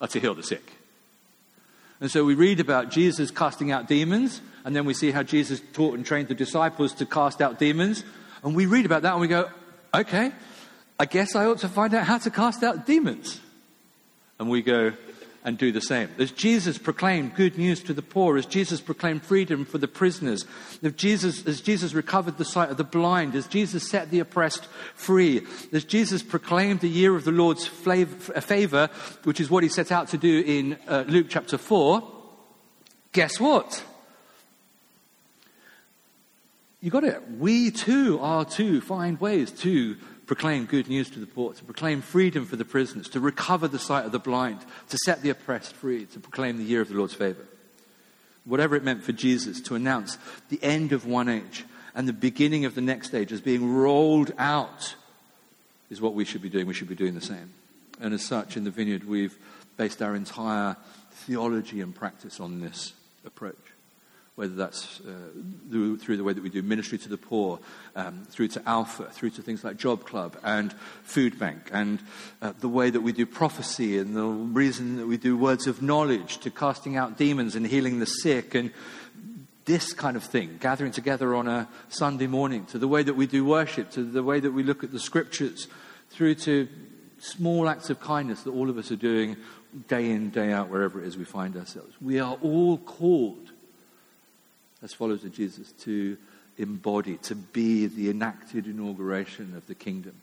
are 0.00 0.08
to 0.08 0.20
heal 0.20 0.34
the 0.34 0.42
sick. 0.42 0.72
And 2.00 2.10
so 2.10 2.24
we 2.24 2.34
read 2.34 2.60
about 2.60 2.90
Jesus 2.90 3.30
casting 3.30 3.72
out 3.72 3.88
demons, 3.88 4.42
and 4.64 4.76
then 4.76 4.84
we 4.84 4.92
see 4.92 5.10
how 5.10 5.22
Jesus 5.22 5.62
taught 5.72 5.94
and 5.94 6.04
trained 6.04 6.28
the 6.28 6.34
disciples 6.34 6.92
to 6.94 7.06
cast 7.06 7.40
out 7.40 7.58
demons. 7.58 8.04
And 8.42 8.54
we 8.54 8.66
read 8.66 8.84
about 8.84 9.02
that 9.02 9.12
and 9.12 9.20
we 9.20 9.28
go, 9.28 9.48
okay, 9.94 10.32
I 10.98 11.06
guess 11.06 11.34
I 11.34 11.46
ought 11.46 11.58
to 11.58 11.68
find 11.68 11.94
out 11.94 12.04
how 12.04 12.18
to 12.18 12.30
cast 12.30 12.62
out 12.62 12.86
demons. 12.86 13.40
And 14.38 14.50
we 14.50 14.62
go, 14.62 14.92
and 15.46 15.56
do 15.56 15.70
the 15.70 15.80
same. 15.80 16.10
As 16.18 16.32
Jesus 16.32 16.76
proclaimed 16.76 17.36
good 17.36 17.56
news 17.56 17.80
to 17.84 17.94
the 17.94 18.02
poor, 18.02 18.36
as 18.36 18.46
Jesus 18.46 18.80
proclaimed 18.80 19.22
freedom 19.22 19.64
for 19.64 19.78
the 19.78 19.86
prisoners, 19.86 20.44
as 20.82 20.92
Jesus, 20.94 21.46
as 21.46 21.60
Jesus 21.60 21.94
recovered 21.94 22.36
the 22.36 22.44
sight 22.44 22.68
of 22.68 22.76
the 22.76 22.84
blind, 22.84 23.36
as 23.36 23.46
Jesus 23.46 23.88
set 23.88 24.10
the 24.10 24.18
oppressed 24.18 24.66
free, 24.96 25.46
as 25.72 25.84
Jesus 25.84 26.24
proclaimed 26.24 26.80
the 26.80 26.88
year 26.88 27.14
of 27.14 27.24
the 27.24 27.30
Lord's 27.30 27.64
favor, 27.64 28.90
which 29.22 29.38
is 29.38 29.48
what 29.48 29.62
he 29.62 29.68
set 29.68 29.92
out 29.92 30.08
to 30.08 30.18
do 30.18 30.42
in 30.44 30.76
uh, 30.88 31.04
Luke 31.06 31.28
chapter 31.28 31.56
4, 31.56 32.02
guess 33.12 33.38
what? 33.38 33.84
You 36.80 36.90
got 36.90 37.04
it. 37.04 37.22
We 37.38 37.70
too 37.70 38.18
are 38.20 38.44
to 38.44 38.80
find 38.80 39.20
ways 39.20 39.52
to 39.60 39.96
proclaim 40.26 40.66
good 40.66 40.88
news 40.88 41.08
to 41.10 41.20
the 41.20 41.26
poor, 41.26 41.52
to 41.54 41.64
proclaim 41.64 42.02
freedom 42.02 42.44
for 42.44 42.56
the 42.56 42.64
prisoners, 42.64 43.08
to 43.08 43.20
recover 43.20 43.68
the 43.68 43.78
sight 43.78 44.04
of 44.04 44.12
the 44.12 44.18
blind, 44.18 44.58
to 44.88 44.98
set 45.04 45.22
the 45.22 45.30
oppressed 45.30 45.74
free, 45.74 46.04
to 46.06 46.20
proclaim 46.20 46.58
the 46.58 46.64
year 46.64 46.80
of 46.80 46.88
the 46.88 46.94
Lord's 46.94 47.14
favor. 47.14 47.46
Whatever 48.44 48.76
it 48.76 48.84
meant 48.84 49.02
for 49.02 49.12
Jesus 49.12 49.60
to 49.62 49.74
announce 49.74 50.18
the 50.48 50.62
end 50.62 50.92
of 50.92 51.06
one 51.06 51.28
age 51.28 51.64
and 51.94 52.06
the 52.06 52.12
beginning 52.12 52.64
of 52.64 52.74
the 52.74 52.80
next 52.80 53.14
age 53.14 53.32
as 53.32 53.40
being 53.40 53.72
rolled 53.72 54.32
out 54.38 54.94
is 55.90 56.00
what 56.00 56.14
we 56.14 56.24
should 56.24 56.42
be 56.42 56.50
doing. 56.50 56.66
We 56.66 56.74
should 56.74 56.88
be 56.88 56.94
doing 56.94 57.14
the 57.14 57.20
same. 57.20 57.52
And 58.00 58.12
as 58.12 58.24
such, 58.24 58.56
in 58.56 58.64
the 58.64 58.70
vineyard, 58.70 59.04
we've 59.04 59.36
based 59.76 60.02
our 60.02 60.14
entire 60.14 60.76
theology 61.10 61.80
and 61.80 61.94
practice 61.94 62.40
on 62.40 62.60
this 62.60 62.92
approach 63.24 63.56
whether 64.36 64.54
that's 64.54 65.00
uh, 65.00 65.12
through, 65.70 65.96
through, 65.96 66.16
the 66.18 66.24
way 66.24 66.34
that 66.34 66.42
we 66.42 66.50
do 66.50 66.62
ministry 66.62 66.98
to 66.98 67.08
the 67.08 67.16
poor, 67.16 67.58
um, 67.96 68.26
through 68.30 68.48
to 68.48 68.62
Alpha, 68.68 69.04
through 69.04 69.30
to 69.30 69.42
things 69.42 69.64
like 69.64 69.78
Job 69.78 70.04
Club 70.04 70.36
and 70.44 70.74
Food 71.02 71.38
Bank, 71.38 71.70
and 71.72 71.98
uh, 72.42 72.52
the 72.60 72.68
way 72.68 72.90
that 72.90 73.00
we 73.00 73.12
do 73.12 73.24
prophecy, 73.24 73.98
and 73.98 74.14
the 74.14 74.22
reason 74.22 74.96
that 74.96 75.06
we 75.06 75.16
do 75.16 75.36
words 75.38 75.66
of 75.66 75.80
knowledge, 75.80 76.38
to 76.38 76.50
casting 76.50 76.96
out 76.96 77.16
demons 77.16 77.56
and 77.56 77.66
healing 77.66 77.98
the 77.98 78.06
sick, 78.06 78.54
and 78.54 78.72
this 79.64 79.94
kind 79.94 80.16
of 80.16 80.22
thing, 80.22 80.58
gathering 80.60 80.92
together 80.92 81.34
on 81.34 81.48
a 81.48 81.66
Sunday 81.88 82.26
morning, 82.26 82.66
to 82.66 82.78
the 82.78 82.86
way 82.86 83.02
that 83.02 83.14
we 83.14 83.26
do 83.26 83.42
worship, 83.42 83.90
to 83.92 84.04
the 84.04 84.22
way 84.22 84.38
that 84.38 84.52
we 84.52 84.62
look 84.62 84.84
at 84.84 84.92
the 84.92 85.00
scriptures, 85.00 85.66
through 86.10 86.34
to 86.34 86.68
small 87.18 87.70
acts 87.70 87.88
of 87.88 88.00
kindness 88.00 88.42
that 88.42 88.50
all 88.50 88.68
of 88.68 88.76
us 88.76 88.92
are 88.92 88.96
doing 88.96 89.36
day 89.88 90.10
in, 90.10 90.28
day 90.28 90.52
out, 90.52 90.68
wherever 90.68 91.02
it 91.02 91.06
is 91.06 91.16
we 91.16 91.24
find 91.24 91.56
ourselves. 91.56 91.94
We 92.02 92.20
are 92.20 92.36
all 92.42 92.76
called 92.76 93.45
as 94.86 94.92
followers 94.92 95.24
of 95.24 95.32
Jesus 95.32 95.72
to 95.72 96.16
embody, 96.58 97.16
to 97.16 97.34
be 97.34 97.86
the 97.86 98.08
enacted 98.08 98.68
inauguration 98.68 99.52
of 99.56 99.66
the 99.66 99.74
kingdom. 99.74 100.14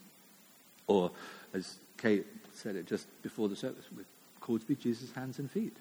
Or, 0.88 1.12
as 1.54 1.76
Kate 1.98 2.26
said 2.54 2.78
it 2.78 2.88
just 2.88 3.06
before 3.22 3.50
the 3.50 3.58
service. 3.58 3.84
We're 3.94 4.06
called 4.40 4.62
to 4.62 4.68
be 4.68 4.76
Jesus' 4.76 5.12
hands 5.12 5.38
and 5.38 5.52
feet. 5.52 5.76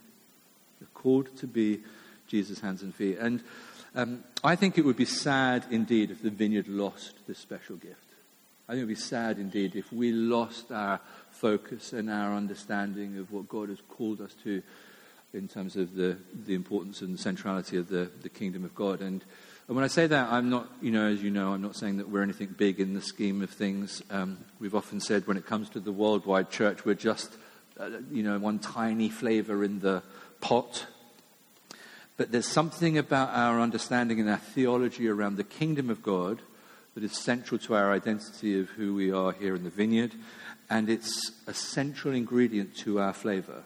We're 0.80 0.88
called 0.94 1.36
to 1.36 1.46
be 1.46 1.78
Jesus' 2.26 2.58
hands 2.58 2.82
and 2.82 2.92
feet. 2.92 3.18
And 3.18 3.44
um, 3.94 4.24
I 4.42 4.56
think 4.56 4.76
it 4.76 4.84
would 4.84 4.96
be 4.96 5.04
sad 5.04 5.64
indeed 5.70 6.10
if 6.10 6.20
the 6.20 6.30
vineyard 6.30 6.66
lost 6.66 7.14
this 7.28 7.38
special 7.38 7.76
gift. 7.76 7.96
I 8.68 8.72
think 8.72 8.80
it 8.82 8.86
would 8.86 8.96
be 8.96 9.00
sad 9.00 9.38
indeed 9.38 9.76
if 9.76 9.92
we 9.92 10.10
lost 10.10 10.72
our 10.72 10.98
focus 11.30 11.92
and 11.92 12.10
our 12.10 12.34
understanding 12.34 13.16
of 13.18 13.30
what 13.30 13.48
God 13.48 13.68
has 13.68 13.80
called 13.88 14.20
us 14.20 14.34
to 14.42 14.60
in 15.34 15.48
terms 15.48 15.76
of 15.76 15.94
the, 15.94 16.16
the 16.46 16.54
importance 16.54 17.00
and 17.00 17.18
centrality 17.18 17.78
of 17.78 17.88
the, 17.88 18.10
the 18.22 18.28
kingdom 18.28 18.64
of 18.64 18.74
God. 18.74 19.00
And, 19.00 19.24
and 19.66 19.76
when 19.76 19.84
I 19.84 19.88
say 19.88 20.06
that, 20.06 20.30
I'm 20.30 20.50
not, 20.50 20.70
you 20.82 20.90
know, 20.90 21.06
as 21.06 21.22
you 21.22 21.30
know, 21.30 21.52
I'm 21.52 21.62
not 21.62 21.76
saying 21.76 21.96
that 21.96 22.08
we're 22.08 22.22
anything 22.22 22.54
big 22.56 22.80
in 22.80 22.92
the 22.92 23.00
scheme 23.00 23.40
of 23.42 23.50
things. 23.50 24.02
Um, 24.10 24.38
we've 24.60 24.74
often 24.74 25.00
said 25.00 25.26
when 25.26 25.36
it 25.36 25.46
comes 25.46 25.70
to 25.70 25.80
the 25.80 25.92
worldwide 25.92 26.50
church, 26.50 26.84
we're 26.84 26.94
just, 26.94 27.34
uh, 27.80 27.88
you 28.10 28.22
know, 28.22 28.38
one 28.38 28.58
tiny 28.58 29.08
flavor 29.08 29.64
in 29.64 29.80
the 29.80 30.02
pot. 30.40 30.86
But 32.18 32.30
there's 32.30 32.46
something 32.46 32.98
about 32.98 33.30
our 33.30 33.58
understanding 33.58 34.20
and 34.20 34.28
our 34.28 34.36
theology 34.36 35.08
around 35.08 35.36
the 35.36 35.44
kingdom 35.44 35.88
of 35.88 36.02
God 36.02 36.42
that 36.94 37.02
is 37.02 37.16
central 37.16 37.58
to 37.60 37.74
our 37.74 37.90
identity 37.90 38.60
of 38.60 38.68
who 38.70 38.94
we 38.94 39.10
are 39.10 39.32
here 39.32 39.54
in 39.54 39.64
the 39.64 39.70
vineyard, 39.70 40.12
and 40.68 40.90
it's 40.90 41.32
a 41.46 41.54
central 41.54 42.12
ingredient 42.12 42.76
to 42.76 43.00
our 43.00 43.14
flavor. 43.14 43.64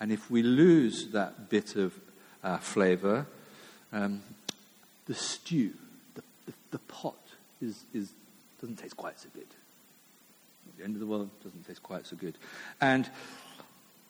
And 0.00 0.12
if 0.12 0.30
we 0.30 0.42
lose 0.42 1.08
that 1.08 1.48
bit 1.48 1.76
of 1.76 1.98
uh, 2.44 2.58
flavor, 2.58 3.26
um, 3.92 4.22
the 5.06 5.14
stew, 5.14 5.72
the, 6.14 6.22
the, 6.46 6.52
the, 6.70 6.78
pot, 6.78 7.16
is, 7.60 7.84
is, 7.92 8.12
doesn't 8.60 8.76
taste 8.76 8.96
quite 8.96 9.18
so 9.18 9.28
good. 9.34 9.42
At 9.42 10.78
the 10.78 10.84
end 10.84 10.94
of 10.94 11.00
the 11.00 11.06
world, 11.06 11.30
doesn't 11.42 11.66
taste 11.66 11.82
quite 11.82 12.06
so 12.06 12.16
good. 12.16 12.36
And 12.80 13.08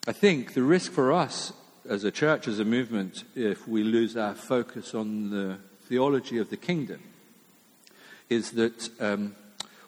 I 0.07 0.13
think 0.13 0.55
the 0.55 0.63
risk 0.63 0.93
for 0.93 1.13
us 1.13 1.53
as 1.89 2.05
a 2.05 2.11
church, 2.11 2.49
as 2.49 2.59
a 2.59 2.65
movement, 2.65 3.25
if 3.35 3.67
we 3.67 3.83
lose 3.83 4.17
our 4.17 4.35
focus 4.35 4.95
on 4.95 5.31
the 5.31 5.59
theology 5.89 6.39
of 6.39 6.51
the 6.51 6.57
kingdom, 6.57 7.01
is 8.29 8.51
that 8.53 8.91
um, 9.01 9.35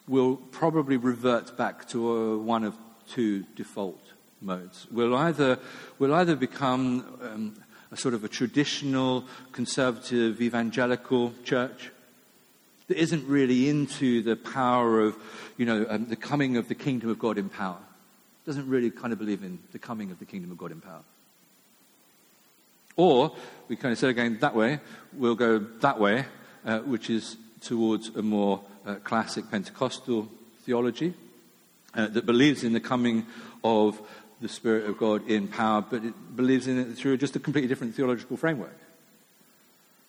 we'll 0.09 0.37
probably 0.37 0.97
revert 0.97 1.59
back 1.59 1.87
to 1.88 2.11
a, 2.11 2.38
one 2.38 2.64
of 2.64 2.75
two 3.07 3.45
default 3.54 4.10
modes. 4.41 4.87
We'll 4.91 5.17
either, 5.17 5.59
we'll 5.99 6.15
either 6.15 6.37
become 6.37 7.05
um, 7.23 7.57
a 7.93 7.97
sort 7.97 8.15
of 8.15 8.25
a 8.25 8.29
traditional 8.29 9.25
conservative 9.53 10.41
evangelical 10.41 11.33
church 11.45 11.91
that 12.89 12.97
isn't 12.97 13.27
really 13.29 13.69
into 13.69 14.23
the 14.23 14.37
power 14.37 15.01
of, 15.01 15.17
you 15.57 15.67
know, 15.67 15.87
um, 15.89 16.07
the 16.07 16.17
coming 16.17 16.57
of 16.57 16.69
the 16.69 16.75
kingdom 16.75 17.11
of 17.11 17.19
God 17.19 17.39
in 17.39 17.49
power. 17.49 17.79
Doesn't 18.47 18.69
really 18.69 18.91
kind 18.91 19.13
of 19.13 19.19
believe 19.19 19.45
in 19.45 19.59
the 19.73 19.79
coming 19.79 20.11
of 20.11 20.19
the 20.19 20.25
kingdom 20.25 20.51
of 20.51 20.59
God 20.59 20.73
in 20.73 20.81
power. 20.81 21.03
Or 22.97 23.33
we 23.69 23.77
kind 23.77 23.93
of 23.93 23.99
say 23.99 24.09
again 24.09 24.39
that 24.41 24.55
way, 24.55 24.81
we'll 25.13 25.35
go 25.35 25.59
that 25.59 26.01
way, 26.01 26.25
uh, 26.65 26.81
which 26.81 27.11
is 27.11 27.37
towards 27.61 28.09
a 28.17 28.23
more 28.23 28.61
uh, 28.87 28.97
classic 28.97 29.51
Pentecostal 29.51 30.29
theology 30.65 31.15
uh, 31.95 32.09
that 32.09 32.27
believes 32.27 32.65
in 32.65 32.73
the 32.73 32.81
coming 32.81 33.27
of 33.63 34.01
the 34.41 34.49
Spirit 34.49 34.89
of 34.89 34.97
God 34.97 35.29
in 35.29 35.49
power, 35.49 35.83
but 35.83 36.05
it 36.05 36.37
believes 36.37 36.67
in 36.67 36.79
it 36.79 36.97
through 36.97 37.19
just 37.19 37.37
a 37.37 37.41
completely 37.41 37.69
different 37.69 37.95
theological 37.95 38.37
framework. 38.37 38.77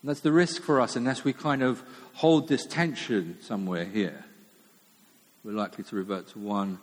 And 0.01 0.09
that's 0.09 0.21
the 0.21 0.31
risk 0.31 0.61
for 0.61 0.81
us, 0.81 0.95
unless 0.95 1.23
we 1.23 1.33
kind 1.33 1.61
of 1.61 1.83
hold 2.13 2.47
this 2.47 2.65
tension 2.65 3.37
somewhere 3.41 3.85
here. 3.85 4.25
We're 5.43 5.51
likely 5.51 5.83
to 5.83 5.95
revert 5.95 6.29
to 6.29 6.39
one 6.39 6.79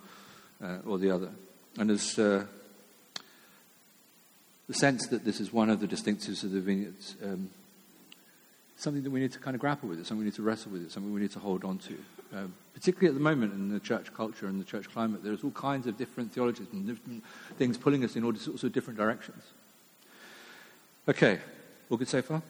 uh, 0.63 0.79
or 0.87 0.99
the 0.99 1.11
other. 1.11 1.31
And 1.79 1.91
as 1.91 2.19
uh, 2.19 2.45
the 4.69 4.75
sense 4.75 5.07
that 5.09 5.25
this 5.25 5.41
is 5.41 5.53
one 5.53 5.71
of 5.71 5.81
the 5.81 5.87
distinctives 5.87 6.45
of 6.45 6.53
the 6.53 6.61
vineyards, 6.61 7.17
um, 7.25 7.51
something 8.77 9.03
that 9.03 9.11
we 9.11 9.21
need 9.21 9.33
to 9.33 9.39
kind 9.39 9.55
of 9.55 9.61
grapple 9.61 9.89
with, 9.89 9.99
it's 9.99 10.09
something 10.09 10.25
we 10.25 10.27
need 10.27 10.37
to 10.37 10.43
wrestle 10.43 10.73
with, 10.73 10.85
it's 10.85 10.95
something 10.95 11.13
we 11.13 11.21
need 11.21 11.33
to 11.33 11.41
hold 11.41 11.65
on 11.65 11.79
to. 11.79 11.95
Uh, 12.35 12.45
particularly 12.75 13.09
at 13.09 13.15
the 13.15 13.21
moment 13.21 13.55
in 13.55 13.71
the 13.71 13.81
church 13.81 14.13
culture 14.15 14.47
and 14.47 14.61
the 14.61 14.65
church 14.65 14.89
climate, 14.93 15.25
there's 15.25 15.43
all 15.43 15.51
kinds 15.51 15.87
of 15.87 15.97
different 15.97 16.33
theologies 16.33 16.67
and 16.73 16.87
different 16.87 17.25
things 17.57 17.79
pulling 17.79 18.05
us 18.05 18.17
in 18.17 18.25
all 18.25 18.35
sorts 18.35 18.63
of 18.63 18.73
different 18.73 18.99
directions. 18.99 19.43
Okay, 21.09 21.39
all 21.91 21.97
good 21.97 22.09
so 22.09 22.21
far? 22.21 22.43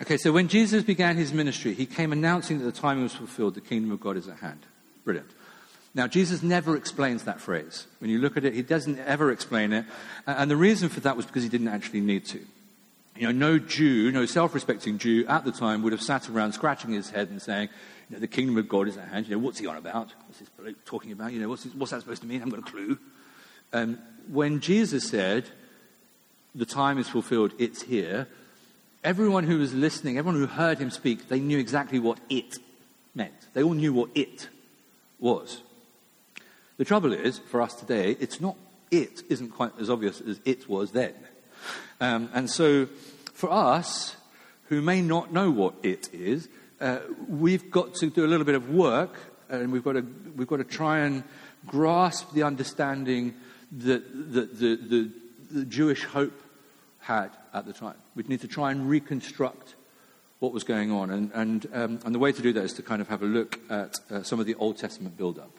Okay, 0.00 0.16
so 0.16 0.30
when 0.30 0.46
Jesus 0.46 0.84
began 0.84 1.16
his 1.16 1.32
ministry, 1.32 1.74
he 1.74 1.86
came 1.86 2.12
announcing 2.12 2.58
that 2.58 2.64
the 2.64 2.80
time 2.80 3.02
was 3.02 3.14
fulfilled, 3.14 3.54
the 3.54 3.60
kingdom 3.60 3.90
of 3.90 4.00
God 4.00 4.16
is 4.16 4.28
at 4.28 4.38
hand. 4.38 4.60
Brilliant. 5.04 5.30
Now, 5.94 6.06
Jesus 6.06 6.42
never 6.42 6.76
explains 6.76 7.24
that 7.24 7.40
phrase. 7.40 7.86
When 7.98 8.10
you 8.10 8.18
look 8.18 8.36
at 8.36 8.44
it, 8.44 8.54
he 8.54 8.62
doesn't 8.62 8.98
ever 9.00 9.32
explain 9.32 9.72
it. 9.72 9.86
And 10.26 10.50
the 10.50 10.56
reason 10.56 10.88
for 10.88 11.00
that 11.00 11.16
was 11.16 11.26
because 11.26 11.42
he 11.42 11.48
didn't 11.48 11.68
actually 11.68 12.00
need 12.02 12.26
to. 12.26 12.40
You 13.16 13.26
know, 13.26 13.32
no 13.32 13.58
Jew, 13.58 14.12
no 14.12 14.26
self 14.26 14.54
respecting 14.54 14.98
Jew 14.98 15.26
at 15.26 15.44
the 15.44 15.50
time 15.50 15.82
would 15.82 15.92
have 15.92 16.02
sat 16.02 16.28
around 16.28 16.52
scratching 16.52 16.92
his 16.92 17.10
head 17.10 17.30
and 17.30 17.42
saying, 17.42 17.68
you 18.08 18.16
know, 18.16 18.20
the 18.20 18.26
kingdom 18.26 18.56
of 18.56 18.68
God 18.68 18.88
is 18.88 18.96
at 18.96 19.08
hand. 19.08 19.26
You 19.26 19.36
know, 19.36 19.38
what's 19.38 19.58
he 19.58 19.66
on 19.66 19.76
about? 19.76 20.12
What's 20.26 20.40
he 20.40 20.74
talking 20.84 21.12
about? 21.12 21.32
You 21.32 21.40
know, 21.40 21.48
what's, 21.48 21.64
what's 21.66 21.92
that 21.92 22.00
supposed 22.00 22.22
to 22.22 22.28
mean? 22.28 22.38
I 22.38 22.44
haven't 22.44 22.60
got 22.60 22.68
a 22.68 22.72
clue. 22.72 22.98
Um, 23.72 23.98
when 24.28 24.60
Jesus 24.60 25.08
said, 25.08 25.44
the 26.54 26.66
time 26.66 26.98
is 26.98 27.08
fulfilled, 27.08 27.52
it's 27.58 27.82
here, 27.82 28.28
everyone 29.04 29.44
who 29.44 29.58
was 29.58 29.74
listening, 29.74 30.18
everyone 30.18 30.40
who 30.40 30.46
heard 30.46 30.78
him 30.78 30.90
speak, 30.90 31.28
they 31.28 31.40
knew 31.40 31.58
exactly 31.58 31.98
what 31.98 32.18
it 32.30 32.58
meant. 33.14 33.34
They 33.52 33.62
all 33.62 33.74
knew 33.74 33.92
what 33.92 34.10
it 34.14 34.48
was. 35.18 35.60
The 36.78 36.84
trouble 36.84 37.12
is, 37.12 37.38
for 37.38 37.60
us 37.60 37.74
today, 37.74 38.16
it's 38.20 38.40
not 38.40 38.56
it 38.90 39.22
isn't 39.28 39.50
quite 39.50 39.72
as 39.78 39.90
obvious 39.90 40.20
as 40.20 40.40
it 40.44 40.68
was 40.68 40.92
then. 40.92 41.12
Um, 42.00 42.30
and 42.32 42.48
so, 42.48 42.86
for 43.34 43.50
us, 43.50 44.16
who 44.68 44.80
may 44.80 45.02
not 45.02 45.32
know 45.32 45.50
what 45.50 45.74
it 45.82 46.08
is, 46.12 46.48
uh, 46.80 46.98
we've 47.28 47.70
got 47.70 47.94
to 47.94 48.10
do 48.10 48.24
a 48.24 48.28
little 48.28 48.46
bit 48.46 48.54
of 48.54 48.70
work, 48.70 49.18
and 49.48 49.72
we've 49.72 49.84
got 49.84 49.92
to, 49.92 50.06
we've 50.36 50.48
got 50.48 50.58
to 50.58 50.64
try 50.64 51.00
and 51.00 51.24
grasp 51.66 52.32
the 52.32 52.42
understanding 52.42 53.34
that, 53.72 54.32
the, 54.32 54.42
the, 54.42 55.10
the 55.50 55.64
Jewish 55.64 56.04
hope 56.04 56.40
had 57.00 57.30
at 57.52 57.66
the 57.66 57.72
time. 57.72 57.96
We 58.14 58.22
need 58.24 58.40
to 58.42 58.48
try 58.48 58.70
and 58.70 58.88
reconstruct 58.88 59.74
what 60.38 60.52
was 60.52 60.62
going 60.62 60.92
on. 60.92 61.10
And, 61.10 61.30
and, 61.34 61.66
um, 61.72 62.00
and 62.04 62.14
the 62.14 62.18
way 62.18 62.32
to 62.32 62.42
do 62.42 62.52
that 62.52 62.62
is 62.62 62.72
to 62.74 62.82
kind 62.82 63.00
of 63.00 63.08
have 63.08 63.22
a 63.22 63.26
look 63.26 63.58
at 63.70 63.94
uh, 64.10 64.22
some 64.22 64.38
of 64.38 64.46
the 64.46 64.54
Old 64.54 64.78
Testament 64.78 65.16
build-up. 65.16 65.50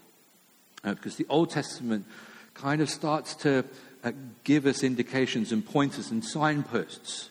Uh, 0.84 0.94
because 0.94 1.18
the 1.18 1.26
Old 1.28 1.50
Testament 1.50 2.06
kind 2.54 2.82
of 2.82 2.90
starts 2.90 3.36
to 3.36 3.66
uh, 4.04 4.12
give 4.46 4.66
us 4.66 4.84
indications 4.84 5.52
and 5.52 5.66
pointers 5.66 6.12
and 6.12 6.24
signposts 6.24 7.30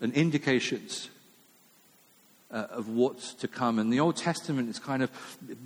and 0.00 0.12
indications 0.14 1.08
uh, 2.54 2.68
of 2.70 2.88
what's 2.88 3.34
to 3.34 3.48
come. 3.48 3.78
And 3.78 3.92
the 3.92 4.00
Old 4.00 4.16
Testament 4.16 4.70
is 4.70 4.78
kind 4.78 5.02
of 5.02 5.10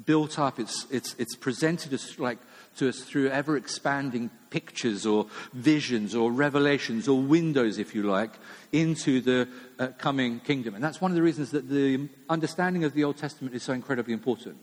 built 0.07 0.39
up, 0.39 0.59
it's, 0.59 0.87
it's, 0.91 1.15
it's 1.19 1.37
presented 1.37 1.93
as 1.93 2.19
like 2.19 2.39
to 2.79 2.89
us 2.89 3.01
through 3.03 3.29
ever 3.29 3.57
expanding 3.57 4.31
pictures 4.51 5.05
or 5.05 5.27
visions 5.53 6.15
or 6.15 6.33
revelations 6.33 7.07
or 7.07 7.21
windows, 7.21 7.79
if 7.79 7.95
you 7.95 8.05
like, 8.05 8.33
into 8.73 9.21
the 9.21 9.47
uh, 9.79 9.89
coming 9.99 10.41
kingdom. 10.41 10.75
And 10.75 10.83
that's 10.83 11.01
one 11.01 11.11
of 11.11 11.15
the 11.15 11.23
reasons 11.23 11.51
that 11.51 11.69
the 11.69 12.09
understanding 12.31 12.85
of 12.85 12.95
the 12.95 13.05
Old 13.05 13.19
Testament 13.19 13.55
is 13.55 13.63
so 13.63 13.75
incredibly 13.75 14.15
important. 14.15 14.57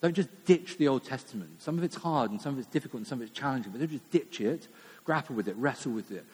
Don't 0.00 0.14
just 0.14 0.44
ditch 0.44 0.78
the 0.78 0.88
Old 0.88 1.04
Testament. 1.04 1.62
Some 1.62 1.78
of 1.78 1.84
it's 1.84 1.96
hard 1.96 2.30
and 2.30 2.40
some 2.40 2.54
of 2.54 2.60
it's 2.60 2.68
difficult 2.68 3.00
and 3.00 3.06
some 3.06 3.20
of 3.20 3.28
it's 3.28 3.36
challenging, 3.36 3.72
but 3.72 3.78
don't 3.78 3.90
just 3.90 4.10
ditch 4.10 4.40
it. 4.40 4.68
Grapple 5.04 5.34
with 5.34 5.48
it, 5.48 5.56
wrestle 5.56 5.92
with 5.92 6.12
it, 6.12 6.24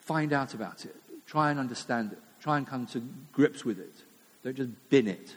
find 0.00 0.32
out 0.32 0.54
about 0.54 0.86
it, 0.86 0.96
try 1.26 1.50
and 1.50 1.60
understand 1.60 2.12
it, 2.12 2.18
try 2.40 2.56
and 2.56 2.66
come 2.66 2.86
to 2.86 3.02
grips 3.32 3.62
with 3.62 3.78
it. 3.78 3.92
Don't 4.46 4.54
just 4.54 4.90
bin 4.90 5.08
it. 5.08 5.34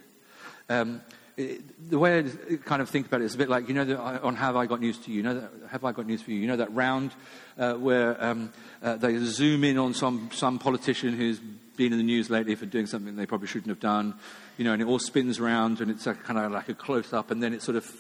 Um, 0.70 1.02
it 1.36 1.90
the 1.90 1.98
way 1.98 2.20
I 2.20 2.58
kind 2.58 2.80
of 2.80 2.92
think 2.92 3.08
about 3.08 3.22
it 3.22 3.24
is 3.24 3.34
a 3.34 3.40
bit 3.40 3.50
like, 3.50 3.68
you 3.68 3.74
know, 3.74 3.84
the, 3.84 3.98
on 3.98 4.36
Have 4.36 4.56
I 4.56 4.68
Got 4.68 4.82
News 4.82 5.00
to 5.00 5.10
You? 5.10 5.18
You 5.18 5.24
know 5.24 5.34
that, 5.34 5.52
Have 5.72 5.84
I 5.84 5.94
Got 5.94 6.06
News 6.06 6.22
for 6.22 6.30
You? 6.30 6.38
You 6.38 6.46
know 6.46 6.58
that 6.58 6.72
round 6.76 7.10
uh, 7.58 7.74
where 7.74 8.24
um, 8.24 8.54
uh, 8.84 8.98
they 8.98 9.18
zoom 9.18 9.64
in 9.64 9.80
on 9.80 9.96
some, 9.96 10.30
some 10.32 10.60
politician 10.60 11.16
who's 11.16 11.40
been 11.76 11.92
in 11.92 11.98
the 11.98 12.04
news 12.04 12.30
lately 12.30 12.54
for 12.54 12.68
doing 12.68 12.86
something 12.86 13.16
they 13.16 13.26
probably 13.26 13.48
shouldn't 13.48 13.70
have 13.70 13.80
done, 13.80 14.14
you 14.58 14.64
know, 14.64 14.74
and 14.74 14.82
it 14.84 14.88
all 14.88 15.00
spins 15.00 15.40
around 15.40 15.82
and 15.82 15.90
it's 15.90 16.06
a, 16.06 16.14
kind 16.14 16.38
of 16.38 16.52
like 16.52 16.70
a 16.70 16.76
close 16.76 17.12
up 17.12 17.32
and 17.32 17.42
then 17.42 17.52
it 17.52 17.64
sort 17.64 17.78
of 17.78 17.92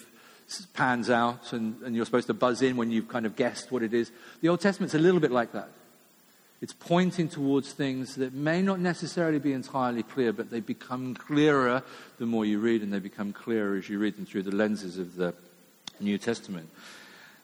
pans 0.75 1.09
out 1.09 1.53
and, 1.53 1.81
and 1.81 1.95
you're 1.95 2.05
supposed 2.05 2.27
to 2.27 2.35
buzz 2.35 2.61
in 2.61 2.77
when 2.77 2.91
you've 2.91 3.07
kind 3.07 3.25
of 3.25 3.35
guessed 3.35 3.71
what 3.71 3.81
it 3.81 3.95
is. 3.95 4.11
The 4.41 4.49
Old 4.49 4.61
Testament's 4.61 4.93
a 4.93 4.99
little 4.99 5.19
bit 5.19 5.31
like 5.31 5.53
that. 5.53 5.71
It's 6.61 6.73
pointing 6.73 7.29
towards 7.29 7.71
things 7.71 8.15
that 8.15 8.33
may 8.33 8.61
not 8.61 8.79
necessarily 8.79 9.39
be 9.39 9.53
entirely 9.53 10.03
clear, 10.03 10.33
but 10.33 10.49
they 10.49 10.59
become 10.59 11.15
clearer 11.15 11.83
the 12.17 12.25
more 12.25 12.45
you 12.45 12.59
read, 12.59 12.81
and 12.81 12.91
they 12.91 12.99
become 12.99 13.31
clearer 13.31 13.77
as 13.77 13.87
you 13.87 13.97
read 13.97 14.17
them 14.17 14.25
through 14.25 14.43
the 14.43 14.55
lenses 14.55 14.97
of 14.97 15.15
the 15.15 15.33
New 15.99 16.17
Testament. 16.17 16.69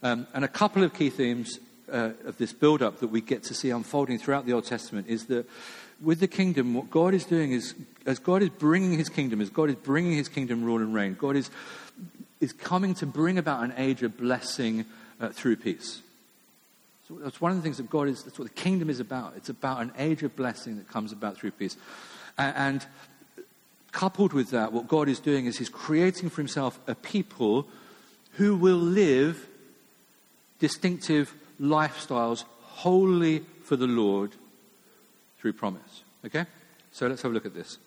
Um, 0.04 0.28
and 0.34 0.44
a 0.44 0.50
couple 0.50 0.84
of 0.84 0.94
key 0.94 1.10
themes 1.10 1.60
uh, 1.92 2.12
of 2.26 2.38
this 2.38 2.52
build 2.52 2.82
up 2.82 3.00
that 3.00 3.08
we 3.08 3.22
get 3.22 3.44
to 3.44 3.54
see 3.54 3.70
unfolding 3.70 4.20
throughout 4.20 4.46
the 4.46 4.54
Old 4.54 4.66
Testament 4.66 5.08
is 5.08 5.26
that 5.28 5.48
with 6.02 6.20
the 6.20 6.28
kingdom, 6.28 6.74
what 6.74 6.90
God 6.90 7.14
is 7.14 7.24
doing 7.26 7.54
is, 7.54 7.74
as 8.06 8.20
God 8.20 8.42
is 8.42 8.50
bringing 8.50 8.98
his 8.98 9.08
kingdom, 9.08 9.40
as 9.40 9.50
God 9.50 9.70
is 9.70 9.76
bringing 9.76 10.12
his 10.12 10.28
kingdom 10.28 10.64
rule 10.64 10.80
and 10.80 10.94
reign, 10.94 11.16
God 11.18 11.38
is 11.38 11.50
is 12.42 12.54
coming 12.54 12.94
to 12.96 13.06
bring 13.06 13.38
about 13.38 13.64
an 13.64 13.74
age 13.78 14.04
of 14.04 14.18
blessing 14.18 14.86
uh, 15.20 15.30
through 15.30 15.56
peace. 15.56 16.02
So 17.08 17.16
that's 17.16 17.40
one 17.40 17.52
of 17.52 17.58
the 17.58 17.64
things 17.64 17.78
that 17.78 17.90
God 17.90 18.08
is, 18.08 18.24
that's 18.24 18.40
what 18.40 18.48
the 18.48 18.62
kingdom 18.62 18.90
is 18.90 19.00
about. 19.00 19.34
It's 19.38 19.50
about 19.50 19.82
an 19.82 19.92
age 19.98 20.24
of 20.24 20.36
blessing 20.36 20.78
that 20.78 20.88
comes 20.88 21.12
about 21.12 21.38
through 21.38 21.52
peace. 21.52 21.78
And, 22.38 22.56
and 22.56 22.86
coupled 23.92 24.34
with 24.34 24.50
that, 24.52 24.74
what 24.74 24.88
God 24.88 25.08
is 25.08 25.20
doing 25.20 25.46
is 25.46 25.58
He's 25.58 25.70
creating 25.70 26.30
for 26.30 26.42
Himself 26.42 26.80
a 26.88 26.96
people 26.96 27.68
who 28.34 28.56
will 28.56 28.78
live 28.78 29.48
distinctive 30.60 31.34
lifestyles 31.62 32.44
wholly 32.62 33.46
for 33.64 33.76
the 33.76 33.88
Lord 33.88 34.32
through 35.40 35.54
promise. 35.54 36.04
Okay? 36.26 36.46
So 36.92 37.08
let's 37.08 37.22
have 37.22 37.32
a 37.32 37.34
look 37.34 37.46
at 37.46 37.54
this. 37.54 37.78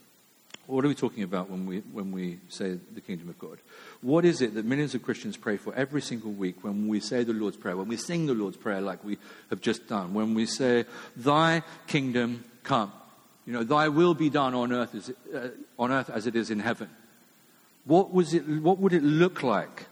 What 0.68 0.84
are 0.84 0.88
we 0.88 0.94
talking 0.94 1.22
about 1.22 1.48
when 1.48 1.64
we, 1.64 1.78
when 1.78 2.12
we 2.12 2.40
say 2.50 2.78
the 2.92 3.00
kingdom 3.00 3.30
of 3.30 3.38
God? 3.38 3.56
What 4.02 4.26
is 4.26 4.42
it 4.42 4.52
that 4.52 4.66
millions 4.66 4.94
of 4.94 5.02
Christians 5.02 5.34
pray 5.34 5.56
for 5.56 5.74
every 5.74 6.02
single 6.02 6.30
week 6.30 6.62
when 6.62 6.88
we 6.88 7.00
say 7.00 7.24
the 7.24 7.32
Lord's 7.32 7.56
Prayer, 7.56 7.74
when 7.74 7.88
we 7.88 7.96
sing 7.96 8.26
the 8.26 8.34
Lord's 8.34 8.58
Prayer 8.58 8.82
like 8.82 9.02
we 9.02 9.16
have 9.48 9.62
just 9.62 9.88
done, 9.88 10.12
when 10.12 10.34
we 10.34 10.44
say, 10.44 10.84
Thy 11.16 11.62
kingdom 11.86 12.44
come? 12.64 12.92
You 13.46 13.54
know, 13.54 13.64
Thy 13.64 13.88
will 13.88 14.12
be 14.12 14.28
done 14.28 14.54
on 14.54 14.70
earth 14.70 14.94
as, 14.94 15.10
uh, 15.34 15.48
on 15.78 15.90
earth 15.90 16.10
as 16.10 16.26
it 16.26 16.36
is 16.36 16.50
in 16.50 16.60
heaven. 16.60 16.90
What, 17.86 18.12
was 18.12 18.34
it, 18.34 18.46
what 18.46 18.78
would 18.78 18.92
it 18.92 19.02
look 19.02 19.42
like 19.42 19.86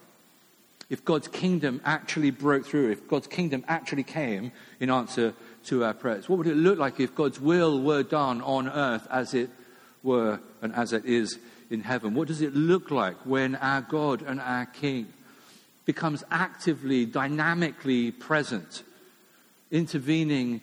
if 0.90 1.02
God's 1.06 1.28
kingdom 1.28 1.80
actually 1.86 2.30
broke 2.30 2.66
through, 2.66 2.90
if 2.90 3.08
God's 3.08 3.28
kingdom 3.28 3.64
actually 3.66 4.02
came 4.02 4.52
in 4.78 4.90
answer 4.90 5.32
to 5.64 5.84
our 5.84 5.94
prayers? 5.94 6.28
What 6.28 6.36
would 6.36 6.46
it 6.46 6.56
look 6.56 6.78
like 6.78 7.00
if 7.00 7.14
God's 7.14 7.40
will 7.40 7.80
were 7.80 8.02
done 8.02 8.42
on 8.42 8.68
earth 8.68 9.08
as 9.10 9.32
it 9.32 9.48
were 10.06 10.40
and 10.62 10.74
as 10.74 10.94
it 10.94 11.04
is 11.04 11.38
in 11.68 11.82
heaven? 11.82 12.14
What 12.14 12.28
does 12.28 12.40
it 12.40 12.54
look 12.54 12.90
like 12.90 13.16
when 13.26 13.56
our 13.56 13.82
God 13.82 14.22
and 14.22 14.40
our 14.40 14.64
King 14.64 15.12
becomes 15.84 16.24
actively, 16.30 17.04
dynamically 17.04 18.12
present, 18.12 18.82
intervening 19.70 20.60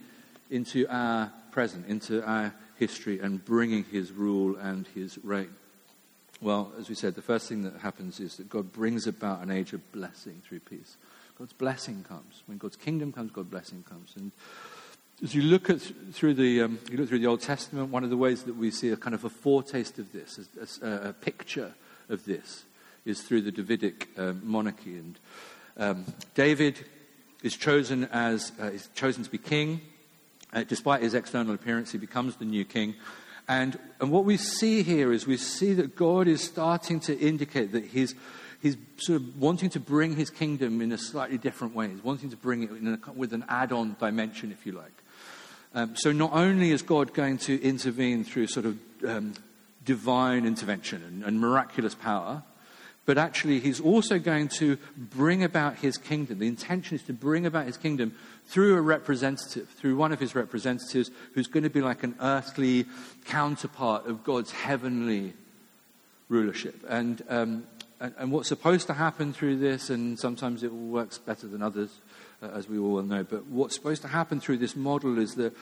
into 0.50 0.88
our 0.90 1.32
present, 1.52 1.88
into 1.88 2.24
our 2.26 2.54
history, 2.78 3.20
and 3.20 3.44
bringing 3.46 3.84
his 3.84 4.12
rule 4.12 4.56
and 4.56 4.88
his 4.96 5.20
reign? 5.24 5.54
Well, 6.42 6.74
as 6.78 6.90
we 6.90 6.96
said, 6.96 7.16
the 7.16 7.22
first 7.22 7.48
thing 7.48 7.64
that 7.64 7.78
happens 7.78 8.20
is 8.20 8.36
that 8.38 8.50
God 8.50 8.74
brings 8.74 9.08
about 9.08 9.42
an 9.42 9.52
age 9.52 9.72
of 9.74 9.92
blessing 9.92 10.42
through 10.46 10.60
peace. 10.60 10.98
God's 11.38 11.54
blessing 11.54 12.04
comes. 12.08 12.44
When 12.48 12.58
God's 12.58 12.76
kingdom 12.76 13.14
comes, 13.14 13.32
God's 13.32 13.50
blessing 13.50 13.84
comes. 13.90 14.14
And 14.18 14.32
as 15.24 15.34
you 15.34 15.42
look 15.42 15.70
at 15.70 15.80
through 16.12 16.34
the 16.34 16.64
um, 16.64 16.80
you 16.92 16.98
look 16.98 17.08
through 17.08 17.20
the 17.20 17.28
Old 17.28 17.42
Testament, 17.42 17.90
one 17.90 18.04
of 18.04 18.10
the 18.10 18.18
ways 18.18 18.44
that 18.44 18.58
we 18.58 18.70
see 18.70 18.90
a 18.90 18.98
kind 18.98 19.16
of 19.16 19.24
a 19.24 19.30
foretaste 19.30 19.98
of 19.98 20.12
this, 20.12 20.38
a, 20.82 20.86
a, 20.86 21.10
a 21.10 21.14
picture 21.14 21.74
of 22.10 22.26
this, 22.26 22.66
is 23.06 23.22
through 23.22 23.42
the 23.42 23.52
Davidic 23.52 24.10
uh, 24.18 24.34
monarchy. 24.44 24.98
And 24.98 25.20
um, 25.78 26.06
David 26.36 26.86
is 27.42 27.56
chosen 27.56 28.04
as 28.12 28.52
uh, 28.62 28.66
is 28.66 28.90
chosen 28.96 29.24
to 29.24 29.32
be 29.32 29.38
king. 29.38 29.80
Uh, 30.52 30.64
despite 30.64 31.02
his 31.02 31.14
external 31.14 31.56
appearance, 31.56 31.94
he 31.94 31.98
becomes 31.98 32.36
the 32.36 32.46
new 32.46 32.66
king. 32.66 32.94
And, 33.48 33.80
and 34.00 34.12
what 34.12 34.26
we 34.26 34.38
see 34.38 34.84
here 34.84 35.12
is 35.12 35.26
we 35.26 35.38
see 35.38 35.74
that 35.74 35.96
God 35.96 36.28
is 36.28 36.44
starting 36.44 37.00
to 37.02 37.18
indicate 37.18 37.72
that 37.72 37.86
he's, 37.86 38.14
he's 38.64 38.78
sort 38.98 39.22
of 39.22 39.40
wanting 39.40 39.70
to 39.72 39.80
bring 39.80 40.16
his 40.16 40.30
kingdom 40.30 40.82
in 40.82 40.94
a 40.94 40.98
slightly 40.98 41.38
different 41.38 41.76
way. 41.76 41.90
He's 41.90 42.04
wanting 42.04 42.30
to 42.30 42.38
bring 42.38 42.64
it 42.64 42.70
a, 42.72 43.12
with 43.12 43.34
an 43.34 43.44
add 43.50 43.74
on 43.74 43.98
dimension, 44.00 44.52
if 44.52 44.66
you 44.66 44.72
like. 44.72 45.04
Um, 45.76 45.96
so 45.98 46.12
not 46.12 46.32
only 46.34 46.72
is 46.72 46.82
God 46.82 47.14
going 47.14 47.38
to 47.40 47.62
intervene 47.62 48.24
through 48.24 48.48
sort 48.48 48.66
of 48.66 48.80
um, 49.06 49.34
divine 49.84 50.46
intervention 50.46 51.04
and, 51.04 51.24
and 51.24 51.42
miraculous 51.42 51.94
power, 51.94 52.44
but 53.06 53.18
actually 53.18 53.60
he's 53.60 53.82
also 53.82 54.18
going 54.18 54.48
to 54.48 54.78
bring 54.96 55.44
about 55.44 55.76
his 55.76 55.98
kingdom. 55.98 56.40
The 56.40 56.48
intention 56.48 56.96
is 56.96 57.04
to 57.04 57.14
bring 57.14 57.46
about 57.46 57.66
his 57.66 57.76
kingdom 57.76 58.16
through 58.46 58.78
a 58.78 58.82
representative, 58.82 59.68
through 59.72 59.98
one 59.98 60.14
of 60.14 60.22
his 60.22 60.36
representatives 60.36 61.12
who's 61.34 61.48
going 61.48 61.64
to 61.64 61.70
be 61.70 61.82
like 61.82 62.04
an 62.04 62.16
earthly 62.22 62.86
counterpart 63.26 64.08
of 64.08 64.24
God's 64.24 64.52
heavenly 64.52 65.34
rulership. 66.30 66.76
And, 66.88 67.22
um, 67.30 67.68
and, 68.04 68.14
and, 68.18 68.32
what's 68.34 68.50
supposed 68.50 68.88
to 68.88 68.94
happen 68.94 69.32
through 69.32 69.60
this, 69.60 69.90
and 69.90 70.20
sometimes 70.20 70.62
it 70.62 70.74
works 70.74 71.18
better 71.18 71.48
than 71.48 71.62
others, 71.62 71.90
uh, 72.42 72.48
as 72.48 72.68
we 72.68 72.78
all 72.78 73.02
know, 73.02 73.24
but 73.24 73.46
what's 73.46 73.76
supposed 73.76 74.02
to 74.02 74.10
happen 74.10 74.42
through 74.42 74.58
this 74.58 74.76
model 74.76 75.18
is 75.18 75.36
that 75.36 75.56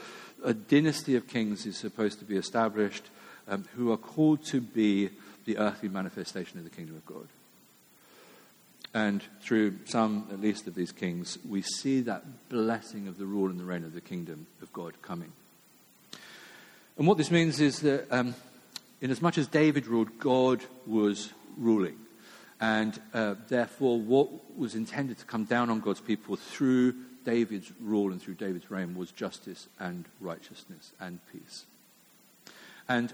a 0.44 0.52
dynasty 0.52 1.16
of 1.16 1.28
kings 1.28 1.68
is 1.68 1.78
supposed 1.78 2.18
to 2.18 2.26
be 2.26 2.36
established 2.36 3.04
um, 3.48 3.66
who 3.76 3.92
are 3.92 3.98
called 3.98 4.44
to 4.46 4.60
be 4.60 5.10
the 5.46 5.60
earthly 5.60 5.88
manifestation 5.88 6.58
of 6.58 6.64
the 6.64 6.72
kingdom 6.72 6.96
of 6.96 7.06
God. 7.06 7.28
And 8.92 9.24
through 9.44 9.78
some, 9.86 10.28
at 10.32 10.42
least, 10.42 10.66
of 10.66 10.74
these 10.74 10.92
kings, 10.92 11.38
we 11.48 11.62
see 11.62 12.02
that 12.02 12.50
blessing 12.50 13.08
of 13.08 13.20
the 13.20 13.26
rule 13.26 13.52
and 13.52 13.60
the 13.60 13.66
reign 13.66 13.84
of 13.84 13.94
the 13.94 14.02
kingdom 14.02 14.48
of 14.64 14.74
God 14.74 15.00
coming. 15.04 15.32
And 16.98 17.06
what 17.06 17.20
this 17.20 17.30
means 17.30 17.60
is 17.60 17.82
that, 17.82 18.12
um, 18.12 18.34
in 19.00 19.12
as 19.12 19.22
much 19.22 19.38
as 19.38 19.48
David 19.48 19.86
ruled, 19.86 20.18
God 20.18 20.62
was 20.88 21.30
ruling. 21.56 22.01
And 22.62 23.02
uh, 23.14 23.36
therefore, 23.50 24.00
what 24.00 24.56
was 24.56 24.76
intended 24.76 25.18
to 25.18 25.26
come 25.26 25.46
down 25.46 25.72
on 25.72 25.80
God's 25.80 26.00
people 26.00 26.36
through 26.36 26.94
David's 27.26 27.72
rule 27.82 28.12
and 28.12 28.22
through 28.22 28.36
David's 28.36 28.70
reign 28.70 28.96
was 28.96 29.12
justice 29.12 29.68
and 29.80 30.06
righteousness 30.20 30.92
and 31.00 31.20
peace. 31.32 31.66
And 32.88 33.12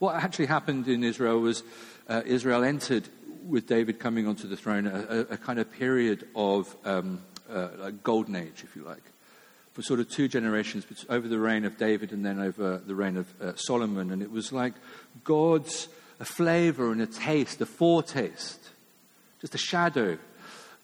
what 0.00 0.16
actually 0.16 0.46
happened 0.46 0.88
in 0.88 1.04
Israel 1.04 1.40
was 1.40 1.62
uh, 2.08 2.22
Israel 2.26 2.64
entered 2.64 3.08
with 3.46 3.68
David 3.68 4.00
coming 4.00 4.26
onto 4.26 4.48
the 4.48 4.56
throne, 4.56 4.86
a, 4.86 5.20
a 5.30 5.36
kind 5.36 5.58
of 5.58 5.70
period 5.72 6.26
of 6.34 6.74
um, 6.84 7.20
uh, 7.48 7.68
a 7.80 7.92
golden 7.92 8.34
age, 8.34 8.64
if 8.64 8.74
you 8.74 8.82
like, 8.82 9.02
for 9.74 9.82
sort 9.82 10.00
of 10.00 10.10
two 10.10 10.28
generations, 10.28 10.84
over 11.08 11.28
the 11.28 11.38
reign 11.38 11.64
of 11.64 11.78
David 11.78 12.12
and 12.12 12.24
then 12.26 12.40
over 12.40 12.78
the 12.78 12.94
reign 12.94 13.16
of 13.16 13.40
uh, 13.40 13.54
Solomon. 13.54 14.10
And 14.10 14.22
it 14.22 14.30
was 14.30 14.52
like 14.52 14.74
God's 15.24 15.88
a 16.20 16.24
flavor 16.24 16.90
and 16.90 17.00
a 17.00 17.06
taste, 17.06 17.60
a 17.60 17.66
foretaste, 17.66 18.70
just 19.40 19.54
a 19.54 19.58
shadow 19.58 20.18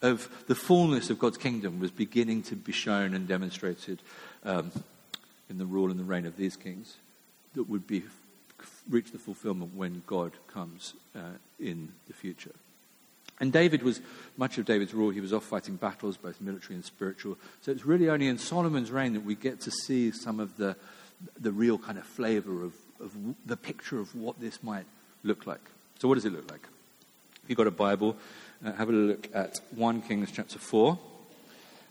of 0.01 0.29
the 0.47 0.55
fullness 0.55 1.09
of 1.09 1.19
God's 1.19 1.37
kingdom 1.37 1.79
was 1.79 1.91
beginning 1.91 2.43
to 2.43 2.55
be 2.55 2.71
shown 2.71 3.13
and 3.13 3.27
demonstrated 3.27 3.99
um, 4.43 4.71
in 5.49 5.57
the 5.57 5.65
rule 5.65 5.89
and 5.89 5.99
the 5.99 6.03
reign 6.03 6.25
of 6.25 6.37
these 6.37 6.55
kings 6.55 6.95
that 7.55 7.69
would 7.69 7.87
be 7.87 8.03
reach 8.89 9.11
the 9.11 9.17
fulfillment 9.17 9.75
when 9.75 10.03
God 10.07 10.31
comes 10.47 10.93
uh, 11.15 11.19
in 11.59 11.89
the 12.07 12.13
future. 12.13 12.51
And 13.39 13.51
David 13.51 13.83
was, 13.83 13.99
much 14.37 14.57
of 14.57 14.65
David's 14.65 14.93
rule, 14.93 15.09
he 15.09 15.19
was 15.19 15.33
off 15.33 15.43
fighting 15.43 15.75
battles, 15.75 16.17
both 16.17 16.39
military 16.39 16.75
and 16.75 16.85
spiritual. 16.85 17.37
So 17.61 17.71
it's 17.71 17.85
really 17.85 18.09
only 18.09 18.27
in 18.27 18.37
Solomon's 18.37 18.91
reign 18.91 19.13
that 19.13 19.25
we 19.25 19.35
get 19.35 19.61
to 19.61 19.71
see 19.71 20.11
some 20.11 20.39
of 20.39 20.55
the, 20.57 20.75
the 21.39 21.51
real 21.51 21.77
kind 21.77 21.97
of 21.97 22.05
flavor 22.05 22.63
of, 22.63 22.73
of 23.01 23.11
the 23.45 23.57
picture 23.57 23.99
of 23.99 24.15
what 24.15 24.39
this 24.39 24.63
might 24.63 24.85
look 25.23 25.45
like. 25.45 25.61
So, 25.99 26.07
what 26.07 26.15
does 26.15 26.25
it 26.25 26.33
look 26.33 26.49
like? 26.49 26.61
If 27.43 27.49
you've 27.49 27.57
got 27.57 27.67
a 27.67 27.71
Bible, 27.71 28.15
uh, 28.63 28.71
have 28.73 28.89
a 28.89 28.91
look 28.91 29.27
at 29.33 29.59
1 29.71 30.01
Kings 30.03 30.31
chapter 30.31 30.59
4. 30.59 30.97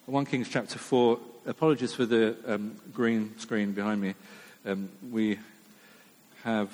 1 0.06 0.26
Kings 0.26 0.48
chapter 0.48 0.78
4, 0.78 1.18
apologies 1.46 1.94
for 1.94 2.04
the 2.04 2.36
um, 2.46 2.76
green 2.92 3.38
screen 3.38 3.72
behind 3.72 4.00
me. 4.00 4.14
Um, 4.66 4.88
we 5.10 5.38
have 6.42 6.70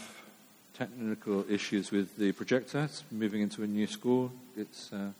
technical 0.74 1.44
issues 1.50 1.90
with 1.90 2.16
the 2.16 2.33
projector. 2.33 2.85
It's 2.85 3.05
moving 3.11 3.42
into 3.42 3.62
a 3.62 3.66
new 3.66 3.87
school. 3.87 4.33
It's 4.57 4.92
uh, 4.92 5.11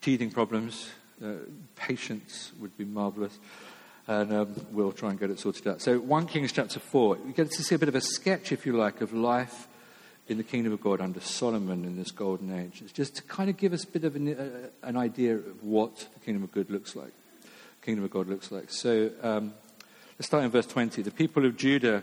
teething 0.00 0.30
problems. 0.30 0.90
Uh, 1.22 1.34
patience 1.76 2.52
would 2.60 2.76
be 2.76 2.84
marvelous. 2.84 3.38
And 4.06 4.32
um, 4.32 4.66
we'll 4.72 4.92
try 4.92 5.10
and 5.10 5.18
get 5.18 5.30
it 5.30 5.38
sorted 5.38 5.66
out. 5.68 5.80
So, 5.80 5.98
1 5.98 6.26
Kings 6.26 6.52
chapter 6.52 6.80
4, 6.80 7.18
we 7.26 7.32
get 7.32 7.50
to 7.50 7.62
see 7.62 7.74
a 7.74 7.78
bit 7.78 7.88
of 7.88 7.94
a 7.94 8.00
sketch, 8.00 8.52
if 8.52 8.66
you 8.66 8.76
like, 8.76 9.00
of 9.00 9.12
life 9.12 9.68
in 10.28 10.38
the 10.38 10.44
kingdom 10.44 10.72
of 10.72 10.80
God 10.80 11.00
under 11.00 11.20
Solomon 11.20 11.84
in 11.84 11.96
this 11.96 12.10
golden 12.10 12.56
age. 12.56 12.80
It's 12.82 12.92
just 12.92 13.16
to 13.16 13.22
kind 13.22 13.50
of 13.50 13.56
give 13.56 13.72
us 13.72 13.84
a 13.84 13.88
bit 13.88 14.04
of 14.04 14.16
an, 14.16 14.28
uh, 14.28 14.68
an 14.82 14.96
idea 14.96 15.36
of 15.36 15.62
what 15.62 16.08
the 16.14 16.20
kingdom 16.20 16.44
of 16.44 16.52
God 16.52 16.70
looks 16.70 16.94
like. 16.94 17.12
Kingdom 17.82 18.04
of 18.04 18.10
God 18.10 18.28
looks 18.28 18.52
like. 18.52 18.70
So, 18.70 19.10
um, 19.22 19.52
let's 20.18 20.26
start 20.26 20.44
in 20.44 20.50
verse 20.50 20.66
20. 20.66 21.02
The 21.02 21.10
people 21.10 21.44
of 21.44 21.56
Judah 21.56 22.02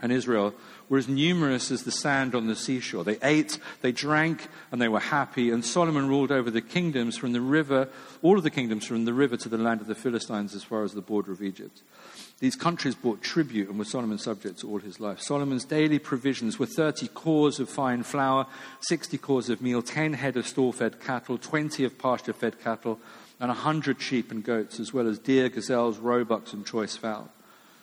and 0.00 0.12
Israel 0.12 0.54
were 0.88 0.98
as 0.98 1.08
numerous 1.08 1.70
as 1.70 1.84
the 1.84 1.90
sand 1.90 2.34
on 2.34 2.46
the 2.46 2.56
seashore. 2.56 3.04
They 3.04 3.18
ate, 3.22 3.58
they 3.80 3.92
drank, 3.92 4.48
and 4.70 4.80
they 4.80 4.88
were 4.88 5.00
happy. 5.00 5.50
And 5.50 5.64
Solomon 5.64 6.08
ruled 6.08 6.32
over 6.32 6.50
the 6.50 6.60
kingdoms 6.60 7.16
from 7.16 7.32
the 7.32 7.40
river, 7.40 7.88
all 8.20 8.36
of 8.36 8.42
the 8.42 8.50
kingdoms 8.50 8.86
from 8.86 9.04
the 9.04 9.14
river 9.14 9.36
to 9.36 9.48
the 9.48 9.58
land 9.58 9.80
of 9.80 9.86
the 9.86 9.94
Philistines 9.94 10.54
as 10.54 10.64
far 10.64 10.82
as 10.84 10.92
the 10.92 11.00
border 11.00 11.32
of 11.32 11.42
Egypt. 11.42 11.82
These 12.42 12.56
countries 12.56 12.96
brought 12.96 13.22
tribute 13.22 13.68
and 13.68 13.78
were 13.78 13.84
Solomon's 13.84 14.24
subjects 14.24 14.64
all 14.64 14.80
his 14.80 14.98
life. 14.98 15.20
Solomon's 15.20 15.64
daily 15.64 16.00
provisions 16.00 16.58
were 16.58 16.66
30 16.66 17.06
cors 17.06 17.60
of 17.60 17.68
fine 17.68 18.02
flour, 18.02 18.48
60 18.80 19.16
cors 19.18 19.48
of 19.48 19.62
meal, 19.62 19.80
10 19.80 20.14
head 20.14 20.36
of 20.36 20.48
store 20.48 20.72
fed 20.72 21.00
cattle, 21.00 21.38
20 21.38 21.84
of 21.84 21.96
pasture 21.98 22.32
fed 22.32 22.60
cattle, 22.60 22.98
and 23.38 23.46
100 23.46 24.02
sheep 24.02 24.32
and 24.32 24.42
goats, 24.42 24.80
as 24.80 24.92
well 24.92 25.06
as 25.06 25.20
deer, 25.20 25.48
gazelles, 25.50 25.98
roebucks, 25.98 26.52
and 26.52 26.66
choice 26.66 26.96
fowl. 26.96 27.30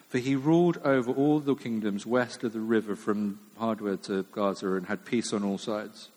For 0.09 0.17
he 0.17 0.35
ruled 0.35 0.79
over 0.83 1.09
all 1.09 1.39
the 1.39 1.55
kingdoms 1.55 2.05
west 2.05 2.43
of 2.43 2.51
the 2.51 2.59
river 2.59 2.97
from 2.97 3.39
Hadadah 3.61 4.01
to 4.07 4.23
Gaza 4.23 4.73
and 4.73 4.87
had 4.87 5.05
peace 5.05 5.31
on 5.31 5.45
all 5.45 5.57
sides. 5.57 6.09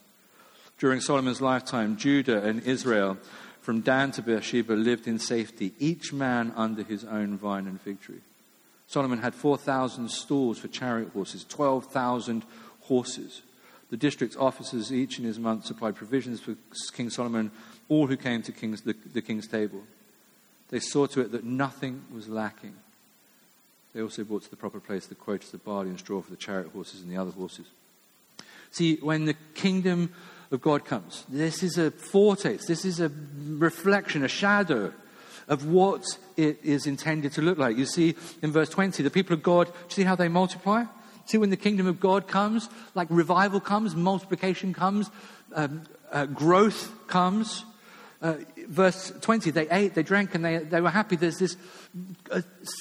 During 0.81 1.01
Solomon's 1.01 1.41
lifetime, 1.41 1.97
Judah 1.97 2.43
and 2.43 2.61
Israel, 2.65 3.19
from 3.61 3.83
Dan 3.83 4.11
to 4.11 4.23
Beersheba, 4.23 4.73
lived 4.73 5.07
in 5.07 5.21
safety, 5.21 5.75
each 5.79 6.13
man 6.13 6.53
under 6.57 6.83
his 6.83 7.05
own 7.05 7.39
vine 7.39 7.69
and 7.69 7.81
fig 7.81 8.01
tree. 8.01 8.19
Solomon 8.93 9.21
had 9.21 9.35
4,000 9.35 10.11
stalls 10.11 10.59
for 10.59 10.69
chariot 10.69 11.09
horses, 11.15 11.45
12,000 11.49 12.45
horses. 12.83 13.41
The 13.89 13.97
district 13.97 14.37
officers, 14.37 14.93
each 14.93 15.19
in 15.19 15.25
his 15.25 15.39
month, 15.39 15.65
supplied 15.65 15.97
provisions 15.97 16.41
for 16.41 16.57
King 16.93 17.09
Solomon, 17.09 17.51
all 17.89 18.07
who 18.07 18.19
came 18.19 18.43
to 18.43 18.53
king's, 18.53 18.83
the, 18.83 18.95
the 19.15 19.23
king's 19.23 19.49
table. 19.49 19.83
They 20.69 20.79
saw 20.79 21.07
to 21.07 21.23
it 21.23 21.33
that 21.33 21.45
nothing 21.45 22.05
was 22.13 22.29
lacking. 22.29 22.75
They 23.95 24.03
also 24.03 24.25
brought 24.25 24.43
to 24.43 24.51
the 24.51 24.57
proper 24.57 24.79
place 24.79 25.07
the 25.07 25.15
quotas 25.15 25.55
of 25.55 25.65
barley 25.65 25.89
and 25.89 25.99
straw 25.99 26.21
for 26.21 26.31
the 26.31 26.37
chariot 26.37 26.73
horses 26.75 27.01
and 27.01 27.11
the 27.11 27.17
other 27.17 27.31
horses. 27.31 27.67
See, 28.73 28.97
when 28.97 29.25
the 29.25 29.37
kingdom 29.55 30.13
of 30.51 30.61
God 30.61 30.85
comes, 30.85 31.25
this 31.31 31.63
is 31.63 31.79
a 31.79 31.91
foretaste, 31.91 32.69
this 32.69 32.85
is 32.85 33.01
a 33.01 33.11
reflection, 33.47 34.23
a 34.23 34.29
shadow 34.29 34.93
of 35.49 35.67
what 35.67 36.05
it 36.37 36.59
is 36.63 36.87
intended 36.87 37.33
to 37.33 37.43
look 37.43 37.59
like. 37.59 37.77
You 37.77 37.87
see 37.87 38.15
in 38.43 38.53
verse 38.53 38.69
20, 38.69 39.03
the 39.03 39.11
people 39.11 39.35
of 39.35 39.43
God, 39.43 39.67
do 39.67 39.73
you 39.73 39.91
see 39.91 40.03
how 40.05 40.15
they 40.15 40.29
multiply? 40.29 40.85
See, 41.27 41.39
when 41.39 41.51
the 41.51 41.57
kingdom 41.57 41.87
of 41.87 42.01
God 42.01 42.27
comes, 42.27 42.69
like 42.95 43.09
revival 43.11 43.61
comes, 43.61 43.95
multiplication 43.95 44.75
comes, 44.75 45.11
um, 45.55 45.83
uh, 46.11 46.27
growth 46.27 46.93
comes. 47.07 47.65
Uh, 48.21 48.37
verse 48.69 49.13
20, 49.21 49.51
they 49.51 49.69
ate, 49.71 49.95
they 49.95 50.03
drank, 50.03 50.35
and 50.35 50.45
they, 50.45 50.59
they 50.59 50.81
were 50.81 50.91
happy. 50.91 51.17
There's 51.17 51.39
this 51.39 51.57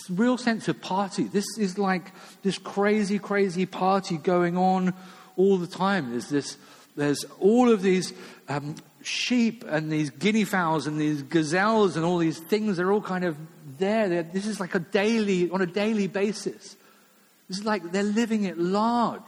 real 0.10 0.38
sense 0.38 0.68
of 0.68 0.82
party. 0.82 1.24
This 1.24 1.46
is 1.58 1.78
like 1.78 2.12
this 2.44 2.58
crazy, 2.58 3.18
crazy 3.20 3.66
party 3.66 4.18
going 4.18 4.58
on 4.58 4.94
all 5.38 5.58
the 5.58 5.68
time. 5.68 6.12
There's 6.12 6.30
this, 6.30 6.58
there's 6.96 7.26
all 7.40 7.72
of 7.72 7.82
these 7.82 8.14
um, 8.50 8.76
sheep 9.04 9.64
and 9.68 9.92
these 9.92 10.10
guinea 10.10 10.46
fowls 10.46 10.88
and 10.88 11.00
these 11.00 11.22
gazelles 11.24 11.96
and 11.96 12.06
all 12.06 12.18
these 12.18 12.40
things. 12.40 12.78
They're 12.78 12.92
all 12.92 13.02
kind 13.02 13.24
of 13.24 13.38
there. 13.78 14.10
They're, 14.10 14.24
this 14.24 14.46
is 14.46 14.60
like 14.60 14.76
a 14.76 14.80
daily, 14.80 15.50
on 15.50 15.62
a 15.62 15.66
daily 15.66 16.08
basis. 16.08 16.76
This 17.48 17.60
is 17.60 17.66
like 17.66 17.92
they're 17.92 18.04
living 18.04 18.48
at 18.48 18.58
large. 18.58 19.22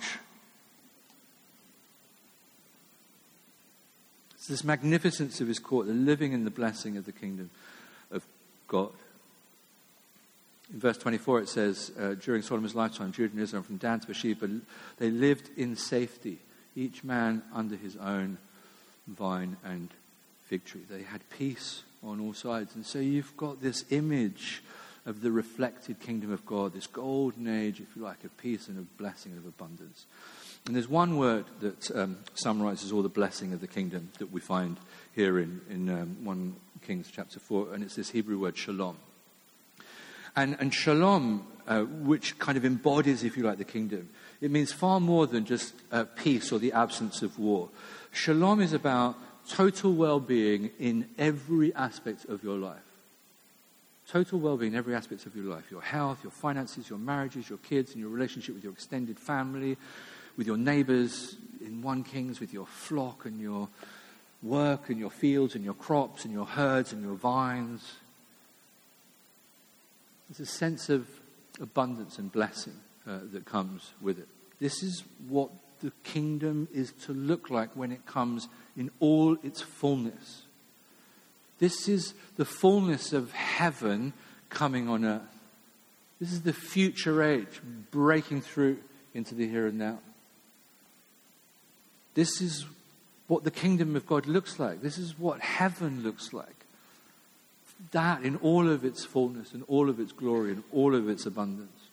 It's 4.35 4.47
this 4.47 4.63
magnificence 4.63 5.39
of 5.39 5.47
his 5.47 5.59
court, 5.59 5.87
the 5.87 5.93
living 5.93 6.33
in 6.33 6.43
the 6.43 6.51
blessing 6.51 6.97
of 6.97 7.05
the 7.05 7.11
kingdom 7.11 7.49
of 8.11 8.25
God. 8.67 8.91
In 10.73 10.79
verse 10.79 10.97
24, 10.97 11.41
it 11.41 11.49
says, 11.49 11.91
uh, 11.99 12.15
during 12.15 12.41
Solomon's 12.41 12.75
lifetime, 12.75 13.11
Judah 13.11 13.33
and 13.33 13.41
Israel, 13.41 13.63
from 13.63 13.77
Dan 13.77 13.99
to 13.99 14.07
Beersheba, 14.07 14.49
they 14.97 15.11
lived 15.11 15.49
in 15.55 15.75
safety, 15.75 16.39
each 16.75 17.03
man 17.03 17.41
under 17.53 17.75
his 17.75 17.95
own 17.95 18.37
vine 19.07 19.57
and 19.63 19.89
fig 20.47 20.65
tree. 20.65 20.81
They 20.89 21.03
had 21.03 21.21
peace 21.29 21.83
on 22.03 22.19
all 22.19 22.33
sides. 22.33 22.75
And 22.75 22.85
so 22.85 22.99
you've 22.99 23.35
got 23.37 23.61
this 23.61 23.85
image 23.89 24.61
of 25.05 25.21
the 25.21 25.31
reflected 25.31 25.99
kingdom 25.99 26.31
of 26.31 26.45
God, 26.45 26.73
this 26.73 26.87
golden 26.87 27.47
age, 27.47 27.79
if 27.79 27.95
you 27.95 28.03
like, 28.03 28.23
of 28.23 28.35
peace 28.37 28.67
and 28.67 28.77
of 28.77 28.97
blessing 28.97 29.33
and 29.33 29.41
of 29.41 29.47
abundance. 29.47 30.05
And 30.65 30.75
there's 30.75 30.87
one 30.87 31.17
word 31.17 31.45
that 31.59 31.91
um, 31.93 32.17
summarizes 32.35 32.91
all 32.91 33.01
the 33.01 33.09
blessing 33.09 33.51
of 33.51 33.59
the 33.59 33.67
kingdom 33.67 34.09
that 34.19 34.31
we 34.31 34.39
find 34.39 34.77
here 35.13 35.39
in, 35.39 35.59
in 35.69 35.89
um, 35.89 36.23
1 36.23 36.55
Kings 36.85 37.09
chapter 37.13 37.39
4, 37.39 37.73
and 37.73 37.83
it's 37.83 37.95
this 37.95 38.11
Hebrew 38.11 38.39
word 38.39 38.57
shalom. 38.57 38.97
And, 40.35 40.55
and 40.59 40.73
shalom, 40.73 41.45
uh, 41.67 41.81
which 41.81 42.39
kind 42.39 42.57
of 42.57 42.65
embodies, 42.65 43.23
if 43.23 43.35
you 43.35 43.43
like, 43.43 43.57
the 43.57 43.65
kingdom, 43.65 44.09
it 44.41 44.51
means 44.51 44.71
far 44.71 44.99
more 44.99 45.27
than 45.27 45.45
just 45.45 45.73
uh, 45.91 46.05
peace 46.15 46.51
or 46.51 46.59
the 46.59 46.71
absence 46.71 47.21
of 47.21 47.37
war. 47.37 47.69
Shalom 48.13 48.61
is 48.61 48.73
about 48.73 49.15
total 49.49 49.91
well 49.91 50.19
being 50.19 50.69
in 50.79 51.09
every 51.17 51.73
aspect 51.73 52.25
of 52.25 52.43
your 52.43 52.57
life. 52.57 52.77
Total 54.07 54.39
well 54.39 54.55
being 54.55 54.73
in 54.73 54.77
every 54.77 54.93
aspect 54.93 55.25
of 55.25 55.35
your 55.35 55.45
life 55.45 55.71
your 55.71 55.81
health, 55.81 56.19
your 56.23 56.31
finances, 56.31 56.89
your 56.89 56.99
marriages, 56.99 57.49
your 57.49 57.57
kids, 57.57 57.91
and 57.91 57.99
your 57.99 58.09
relationship 58.09 58.53
with 58.53 58.63
your 58.63 58.71
extended 58.71 59.17
family, 59.17 59.77
with 60.37 60.45
your 60.45 60.57
neighbors 60.57 61.35
in 61.59 61.81
1 61.81 62.03
Kings, 62.03 62.39
with 62.39 62.53
your 62.53 62.67
flock 62.67 63.25
and 63.25 63.41
your 63.41 63.67
work 64.43 64.89
and 64.89 64.99
your 64.99 65.09
fields 65.09 65.55
and 65.55 65.65
your 65.65 65.73
crops 65.73 66.23
and 66.23 66.33
your 66.33 66.45
herds 66.45 66.93
and 66.93 67.01
your 67.01 67.15
vines. 67.15 67.95
There's 70.29 70.47
a 70.47 70.51
sense 70.51 70.89
of 70.89 71.07
abundance 71.59 72.19
and 72.19 72.31
blessing 72.31 72.75
uh, 73.07 73.19
that 73.31 73.45
comes 73.45 73.91
with 74.01 74.19
it. 74.19 74.27
This 74.59 74.83
is 74.83 75.03
what 75.27 75.49
the 75.83 75.91
kingdom 76.03 76.67
is 76.73 76.91
to 77.05 77.13
look 77.13 77.49
like 77.49 77.69
when 77.75 77.91
it 77.91 78.05
comes 78.05 78.47
in 78.75 78.89
all 78.99 79.37
its 79.43 79.61
fullness. 79.61 80.43
This 81.59 81.87
is 81.87 82.13
the 82.37 82.45
fullness 82.45 83.13
of 83.13 83.31
heaven 83.33 84.13
coming 84.49 84.89
on 84.89 85.05
earth. 85.05 85.21
This 86.19 86.31
is 86.31 86.41
the 86.41 86.53
future 86.53 87.21
age 87.21 87.61
breaking 87.91 88.41
through 88.41 88.77
into 89.13 89.35
the 89.35 89.47
here 89.47 89.67
and 89.67 89.77
now. 89.77 89.99
This 92.15 92.41
is 92.41 92.65
what 93.27 93.43
the 93.43 93.51
kingdom 93.51 93.95
of 93.95 94.07
God 94.07 94.25
looks 94.25 94.59
like. 94.59 94.81
This 94.81 94.97
is 94.97 95.19
what 95.19 95.41
heaven 95.41 96.03
looks 96.03 96.33
like 96.33 96.63
that 97.91 98.23
in 98.23 98.37
all 98.37 98.69
of 98.69 98.85
its 98.85 99.03
fullness 99.03 99.53
and 99.53 99.63
all 99.67 99.89
of 99.89 99.99
its 99.99 100.11
glory 100.11 100.51
and 100.51 100.63
all 100.71 100.95
of 100.95 101.09
its 101.09 101.25
abundance. 101.25 101.89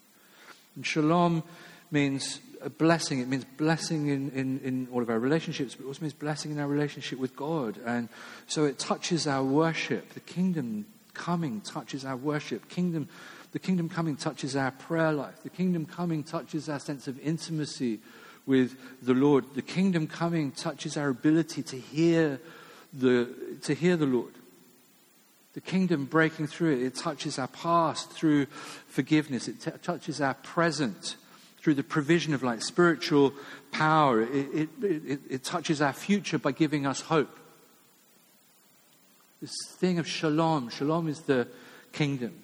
And 0.76 0.86
shalom 0.86 1.42
means 1.90 2.40
a 2.62 2.70
blessing. 2.70 3.20
It 3.20 3.28
means 3.28 3.44
blessing 3.56 4.08
in, 4.08 4.30
in, 4.30 4.60
in 4.60 4.88
all 4.92 5.02
of 5.02 5.10
our 5.10 5.18
relationships, 5.18 5.74
but 5.74 5.84
it 5.84 5.88
also 5.88 6.02
means 6.02 6.12
blessing 6.12 6.50
in 6.50 6.58
our 6.58 6.68
relationship 6.68 7.18
with 7.18 7.36
God. 7.36 7.78
And 7.84 8.08
so 8.46 8.64
it 8.64 8.78
touches 8.78 9.26
our 9.26 9.42
worship. 9.42 10.12
The 10.14 10.20
kingdom 10.20 10.86
coming 11.14 11.60
touches 11.60 12.04
our 12.04 12.16
worship. 12.16 12.68
Kingdom, 12.68 13.08
the 13.52 13.58
kingdom 13.58 13.88
coming 13.88 14.16
touches 14.16 14.56
our 14.56 14.70
prayer 14.70 15.12
life. 15.12 15.42
The 15.42 15.50
kingdom 15.50 15.86
coming 15.86 16.22
touches 16.22 16.68
our 16.68 16.78
sense 16.78 17.08
of 17.08 17.18
intimacy 17.20 18.00
with 18.46 18.76
the 19.02 19.14
Lord. 19.14 19.44
The 19.54 19.62
kingdom 19.62 20.06
coming 20.06 20.52
touches 20.52 20.96
our 20.96 21.08
ability 21.08 21.62
to 21.64 21.76
hear 21.78 22.40
the, 22.92 23.28
to 23.62 23.74
hear 23.74 23.96
the 23.96 24.06
Lord. 24.06 24.32
The 25.52 25.60
kingdom 25.60 26.04
breaking 26.04 26.46
through 26.46 26.74
it, 26.74 26.82
it 26.82 26.94
touches 26.94 27.38
our 27.38 27.48
past 27.48 28.12
through 28.12 28.46
forgiveness. 28.86 29.48
It 29.48 29.60
t- 29.60 29.72
touches 29.82 30.20
our 30.20 30.34
present 30.34 31.16
through 31.62 31.74
the 31.74 31.82
provision 31.82 32.34
of 32.34 32.42
like 32.42 32.62
spiritual 32.62 33.32
power. 33.70 34.22
It, 34.22 34.28
it, 34.54 34.68
it, 34.82 35.20
it 35.28 35.44
touches 35.44 35.80
our 35.82 35.92
future 35.92 36.38
by 36.38 36.52
giving 36.52 36.86
us 36.86 37.00
hope. 37.00 37.36
This 39.40 39.54
thing 39.76 39.98
of 39.98 40.06
shalom. 40.06 40.68
Shalom 40.68 41.08
is 41.08 41.20
the 41.20 41.48
kingdom. 41.92 42.34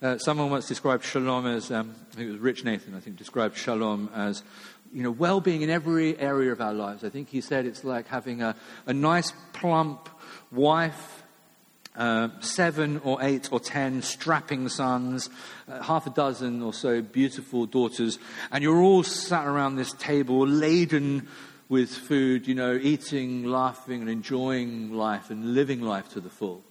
Uh, 0.00 0.18
someone 0.18 0.50
once 0.50 0.68
described 0.68 1.04
shalom 1.04 1.46
as, 1.46 1.70
um, 1.70 1.94
I 2.12 2.14
think 2.14 2.28
it 2.28 2.32
was 2.32 2.40
Rich 2.40 2.64
Nathan, 2.64 2.94
I 2.94 3.00
think, 3.00 3.16
described 3.16 3.56
shalom 3.56 4.10
as, 4.14 4.42
you 4.92 5.02
know, 5.02 5.10
well 5.10 5.40
being 5.40 5.62
in 5.62 5.70
every 5.70 6.18
area 6.18 6.52
of 6.52 6.60
our 6.60 6.74
lives. 6.74 7.04
I 7.04 7.08
think 7.08 7.28
he 7.30 7.40
said 7.40 7.64
it's 7.64 7.84
like 7.84 8.06
having 8.08 8.42
a, 8.42 8.54
a 8.86 8.92
nice, 8.92 9.32
plump 9.52 10.08
wife 10.52 11.23
uh, 11.96 12.28
seven 12.40 13.00
or 13.04 13.18
eight 13.22 13.52
or 13.52 13.60
ten 13.60 14.02
strapping 14.02 14.68
sons, 14.68 15.30
uh, 15.68 15.82
half 15.82 16.06
a 16.06 16.10
dozen 16.10 16.62
or 16.62 16.72
so 16.72 17.00
beautiful 17.00 17.66
daughters, 17.66 18.18
and 18.50 18.62
you're 18.62 18.82
all 18.82 19.02
sat 19.02 19.46
around 19.46 19.76
this 19.76 19.92
table 19.92 20.46
laden 20.46 21.28
with 21.68 21.90
food, 21.90 22.46
you 22.46 22.54
know, 22.54 22.74
eating, 22.74 23.44
laughing, 23.44 24.00
and 24.00 24.10
enjoying 24.10 24.92
life 24.92 25.30
and 25.30 25.54
living 25.54 25.80
life 25.80 26.08
to 26.10 26.20
the 26.20 26.30
full. 26.30 26.62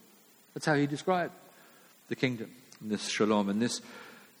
That's 0.54 0.66
how 0.66 0.74
he 0.74 0.86
described 0.86 1.32
the 2.08 2.16
kingdom, 2.16 2.50
this 2.80 3.08
shalom. 3.08 3.48
And 3.48 3.60
this, 3.60 3.80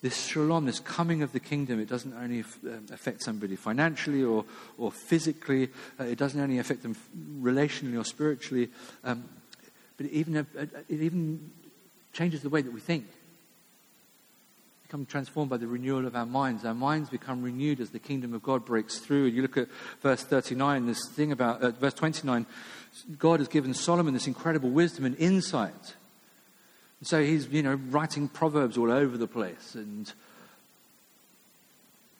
this 0.00 0.26
shalom, 0.26 0.66
this 0.66 0.78
coming 0.78 1.22
of 1.22 1.32
the 1.32 1.40
kingdom, 1.40 1.80
it 1.80 1.88
doesn't 1.88 2.14
only 2.14 2.42
uh, 2.42 2.70
affect 2.92 3.22
somebody 3.22 3.56
financially 3.56 4.22
or, 4.22 4.44
or 4.78 4.92
physically, 4.92 5.70
uh, 5.98 6.04
it 6.04 6.18
doesn't 6.18 6.40
only 6.40 6.58
affect 6.58 6.82
them 6.82 6.96
relationally 7.42 7.98
or 7.98 8.04
spiritually. 8.04 8.68
Um, 9.02 9.24
but 9.96 10.06
it 10.06 10.12
even, 10.12 10.36
it 10.36 11.00
even 11.00 11.50
changes 12.12 12.42
the 12.42 12.48
way 12.48 12.62
that 12.62 12.72
we 12.72 12.80
think. 12.80 13.06
Become 14.84 15.06
transformed 15.06 15.50
by 15.50 15.56
the 15.56 15.66
renewal 15.66 16.06
of 16.06 16.14
our 16.14 16.26
minds. 16.26 16.64
Our 16.64 16.74
minds 16.74 17.10
become 17.10 17.42
renewed 17.42 17.80
as 17.80 17.90
the 17.90 17.98
kingdom 17.98 18.34
of 18.34 18.42
God 18.42 18.64
breaks 18.64 18.98
through. 18.98 19.26
And 19.26 19.34
you 19.34 19.42
look 19.42 19.56
at 19.56 19.68
verse 20.02 20.22
39, 20.22 20.86
this 20.86 21.08
thing 21.08 21.32
about, 21.32 21.62
uh, 21.62 21.70
verse 21.70 21.94
29, 21.94 22.46
God 23.18 23.40
has 23.40 23.48
given 23.48 23.74
Solomon 23.74 24.14
this 24.14 24.26
incredible 24.26 24.70
wisdom 24.70 25.04
and 25.04 25.16
insight. 25.16 25.94
And 27.00 27.08
so 27.08 27.22
he's, 27.22 27.48
you 27.48 27.62
know, 27.62 27.74
writing 27.74 28.28
proverbs 28.28 28.78
all 28.78 28.90
over 28.90 29.16
the 29.16 29.26
place 29.26 29.74
and 29.74 30.12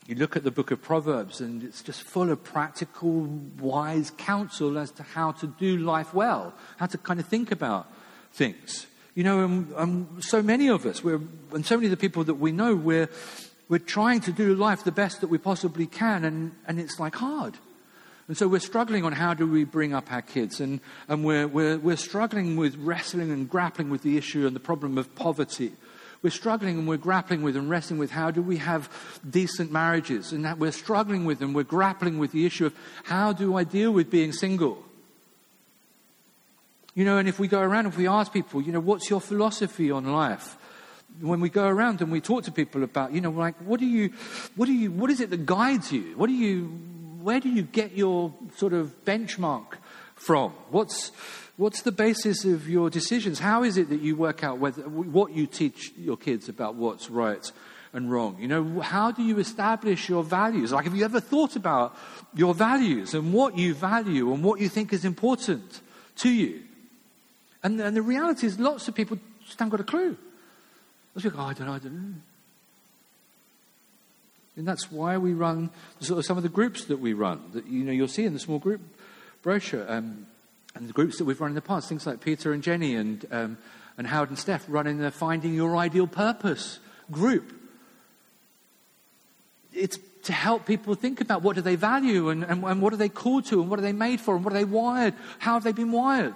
you 0.07 0.15
look 0.15 0.37
at 0.37 0.45
the 0.45 0.51
book 0.51 0.71
of 0.71 0.83
Proverbs, 0.83 1.41
and 1.41 1.63
it's 1.63 1.83
just 1.83 2.03
full 2.03 2.31
of 2.31 2.45
practical, 2.45 3.23
wise 3.59 4.13
counsel 4.19 4.79
as 4.79 4.91
to 4.93 5.03
how 5.03 5.33
to 5.33 5.47
do 5.47 5.79
life 5.79 6.13
well, 6.13 6.55
how 6.77 6.87
to 6.87 6.99
kind 6.99 7.21
of 7.21 7.27
think 7.27 7.51
about 7.51 7.91
things. 8.33 8.87
You 9.15 9.25
know, 9.25 9.45
and, 9.45 9.73
and 9.73 10.25
so 10.25 10.43
many 10.43 10.69
of 10.69 10.85
us, 10.85 11.03
and 11.03 11.65
so 11.65 11.77
many 11.77 11.87
of 11.87 11.91
the 11.91 11.97
people 11.97 12.25
that 12.25 12.35
we 12.35 12.53
know, 12.53 12.75
we're, 12.75 13.09
we're 13.69 13.79
trying 13.79 14.21
to 14.23 14.33
do 14.33 14.55
life 14.55 14.85
the 14.85 14.93
best 14.93 15.21
that 15.23 15.29
we 15.29 15.39
possibly 15.39 15.87
can, 15.87 16.25
and, 16.25 16.53
and 16.67 16.79
it's 16.79 17.01
like 17.01 17.15
hard. 17.15 17.57
And 18.27 18.37
so 18.37 18.49
we're 18.49 18.61
struggling 18.61 19.05
on 19.05 19.13
how 19.13 19.35
do 19.35 19.47
we 19.47 19.65
bring 19.65 19.95
up 19.95 20.11
our 20.11 20.23
kids. 20.23 20.61
And, 20.61 20.81
and 21.09 21.25
we're, 21.25 21.47
we're, 21.47 21.79
we're 21.79 21.97
struggling 21.97 22.57
with 22.57 22.75
wrestling 22.77 23.31
and 23.31 23.49
grappling 23.49 23.91
with 23.91 24.03
the 24.03 24.17
issue 24.17 24.47
and 24.47 24.57
the 24.57 24.61
problem 24.61 24.97
of 24.97 25.15
poverty. 25.15 25.73
We're 26.25 26.31
struggling 26.31 26.79
and 26.79 26.89
we're 26.89 26.97
grappling 26.97 27.43
with 27.43 27.55
and 27.55 27.69
wrestling 27.69 27.99
with 27.99 28.11
how 28.11 28.31
do 28.31 28.41
we 28.41 28.57
have 28.57 28.89
decent 29.29 29.71
marriages. 29.71 30.33
And 30.33 30.47
that 30.47 30.59
we're 30.59 30.73
struggling 30.73 31.27
with 31.27 31.43
and 31.43 31.55
we're 31.55 31.65
grappling 31.65 32.19
with 32.19 32.33
the 32.33 32.47
issue 32.47 32.65
of 32.65 32.75
how 33.05 33.35
do 33.35 33.55
I 33.57 33.65
deal 33.65 33.93
with 33.93 34.11
being 34.11 34.33
single. 34.33 34.83
You 36.95 37.05
know, 37.05 37.19
and 37.19 37.29
if 37.29 37.39
we 37.39 37.47
go 37.47 37.61
around, 37.61 37.85
if 37.85 37.99
we 37.99 38.09
ask 38.09 38.33
people, 38.33 38.63
you 38.63 38.73
know, 38.73 38.81
what's 38.81 39.11
your 39.11 39.21
philosophy 39.21 39.91
on 39.91 40.07
life? 40.07 40.57
When 41.21 41.41
we 41.41 41.51
go 41.51 41.67
around 41.67 42.01
and 42.01 42.11
we 42.11 42.23
talk 42.23 42.45
to 42.45 42.53
people 42.53 42.85
about, 42.85 43.13
you 43.13 43.21
know, 43.21 43.31
like, 43.31 43.57
what 43.57 43.79
do 43.79 43.85
you, 43.85 44.11
what 44.57 44.65
do 44.65 44.73
you, 44.73 44.91
what 44.93 45.11
is 45.11 45.21
it 45.21 45.29
that 45.29 45.45
guides 45.45 45.93
you? 45.93 46.15
What 46.17 46.29
do 46.29 46.33
you, 46.33 46.69
where 47.21 47.39
do 47.39 47.51
you 47.51 47.65
get 47.65 47.99
your 47.99 48.33
sort 48.57 48.73
of 48.73 49.05
benchmark 49.05 49.75
from? 50.15 50.53
What's, 50.71 51.13
what's 51.57 51.83
the 51.83 51.93
basis 51.93 52.45
of 52.45 52.69
your 52.69 52.91
decisions? 52.91 53.39
How 53.39 53.63
is 53.63 53.77
it 53.77 53.89
that 53.91 54.01
you 54.01 54.17
work 54.17 54.43
out 54.43 54.59
whether, 54.59 54.83
what 54.83 55.33
you 55.33 55.47
teach 55.47 55.93
your 55.97 56.17
kids 56.17 56.49
about 56.49 56.75
what's 56.75 57.11
right 57.11 57.51
and 57.93 58.11
wrong? 58.11 58.37
You 58.41 58.49
know, 58.49 58.81
how 58.81 59.11
do 59.11 59.23
you 59.23 59.39
establish 59.39 60.09
your 60.09 60.25
values? 60.25 60.73
Like, 60.73 60.85
have 60.85 60.97
you 60.97 61.05
ever 61.05 61.21
thought 61.21 61.57
about 61.57 61.97
your 62.35 62.55
values 62.55 63.15
and 63.15 63.33
what 63.33 63.57
you 63.57 63.75
value 63.75 64.33
and 64.33 64.43
what 64.43 64.61
you 64.61 64.69
think 64.69 64.93
is 64.93 65.05
important 65.05 65.81
to 66.17 66.31
you? 66.31 66.63
And, 67.63 67.81
and 67.81 67.97
the 67.97 68.03
reality 68.03 68.47
is, 68.47 68.59
lots 68.59 68.89
of 68.89 68.95
people 68.95 69.19
just 69.45 69.59
haven't 69.59 69.71
got 69.71 69.81
a 69.81 69.85
clue. 69.85 70.17
They 71.15 71.31
go, 71.31 71.37
oh, 71.39 71.43
I 71.43 71.55
don't 71.55 71.67
know, 71.67 71.75
I 71.75 71.79
don't 71.79 71.95
know. 71.95 72.15
And 74.57 74.69
that's 74.69 74.91
why 74.91 75.19
we 75.19 75.33
run 75.33 75.71
sort 76.01 76.19
of 76.19 76.27
some 76.27 76.37
of 76.37 76.43
the 76.43 76.49
groups 76.49 76.85
that 76.87 76.99
we 76.99 77.13
run. 77.13 77.43
That 77.55 77.67
you 77.67 77.85
know 77.85 77.93
you'll 77.93 78.09
see 78.09 78.25
in 78.25 78.35
the 78.35 78.39
small 78.39 78.59
group 78.59 78.81
brochure 79.43 79.91
um, 79.91 80.27
and 80.75 80.89
the 80.89 80.93
groups 80.93 81.19
that 81.19 81.25
we've 81.25 81.41
run 81.41 81.51
in 81.51 81.55
the 81.55 81.61
past. 81.61 81.89
Things 81.89 82.07
like 82.07 82.21
Peter 82.21 82.53
and 82.53 82.63
Jenny 82.63 82.95
and 82.95 83.25
um, 83.31 83.59
and 83.97 84.07
Howard 84.07 84.31
and 84.31 84.39
Steph 84.39 84.65
running 84.69 84.99
the 84.99 85.11
Finding 85.11 85.55
Your 85.55 85.77
Ideal 85.77 86.07
Purpose 86.07 86.79
group. 87.11 87.53
It's 89.73 89.99
to 90.25 90.33
help 90.33 90.67
people 90.67 90.95
think 90.95 91.21
about 91.21 91.43
what 91.43 91.55
do 91.57 91.63
they 91.63 91.77
value 91.77 92.31
and, 92.31 92.45
and, 92.45 92.65
and 92.65 92.81
what 92.81 92.93
are 92.93 92.97
they 92.97 93.09
called 93.09 93.45
to 93.47 93.61
and 93.61 93.69
what 93.69 93.79
are 93.79 93.83
they 93.83 93.93
made 93.93 94.21
for 94.21 94.35
and 94.35 94.45
what 94.45 94.53
are 94.55 94.57
they 94.57 94.65
wired? 94.65 95.15
How 95.39 95.55
have 95.55 95.65
they 95.65 95.73
been 95.73 95.93
wired? 95.93 96.35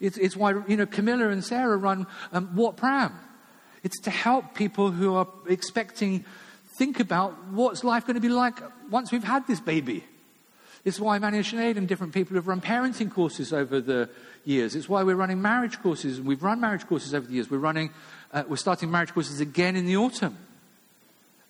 It's, 0.00 0.18
it's 0.18 0.36
why 0.36 0.54
you 0.66 0.76
know 0.76 0.86
Camilla 0.86 1.28
and 1.28 1.44
Sarah 1.44 1.76
run 1.76 2.06
um, 2.32 2.48
What 2.54 2.76
Pram. 2.76 3.12
It's 3.82 4.00
to 4.00 4.10
help 4.10 4.54
people 4.54 4.90
who 4.90 5.14
are 5.14 5.28
expecting 5.48 6.24
think 6.78 7.00
about 7.00 7.32
what's 7.48 7.84
life 7.84 8.06
going 8.06 8.14
to 8.14 8.20
be 8.20 8.28
like 8.28 8.58
once 8.90 9.12
we've 9.12 9.24
had 9.24 9.46
this 9.46 9.60
baby. 9.60 10.04
It's 10.84 11.00
why 11.00 11.18
Manny 11.18 11.38
and 11.38 11.46
Sinead 11.46 11.76
and 11.76 11.88
different 11.88 12.12
people 12.12 12.36
have 12.36 12.46
run 12.46 12.60
parenting 12.60 13.10
courses 13.10 13.52
over 13.52 13.80
the 13.80 14.10
years. 14.44 14.74
It's 14.74 14.88
why 14.88 15.02
we're 15.02 15.16
running 15.16 15.40
marriage 15.40 15.80
courses. 15.80 16.18
And 16.18 16.26
we've 16.26 16.42
run 16.42 16.60
marriage 16.60 16.86
courses 16.86 17.14
over 17.14 17.26
the 17.26 17.32
years. 17.32 17.50
We're 17.50 17.58
running, 17.58 17.90
uh, 18.32 18.44
we're 18.46 18.56
starting 18.56 18.90
marriage 18.90 19.14
courses 19.14 19.40
again 19.40 19.76
in 19.76 19.86
the 19.86 19.96
autumn. 19.96 20.36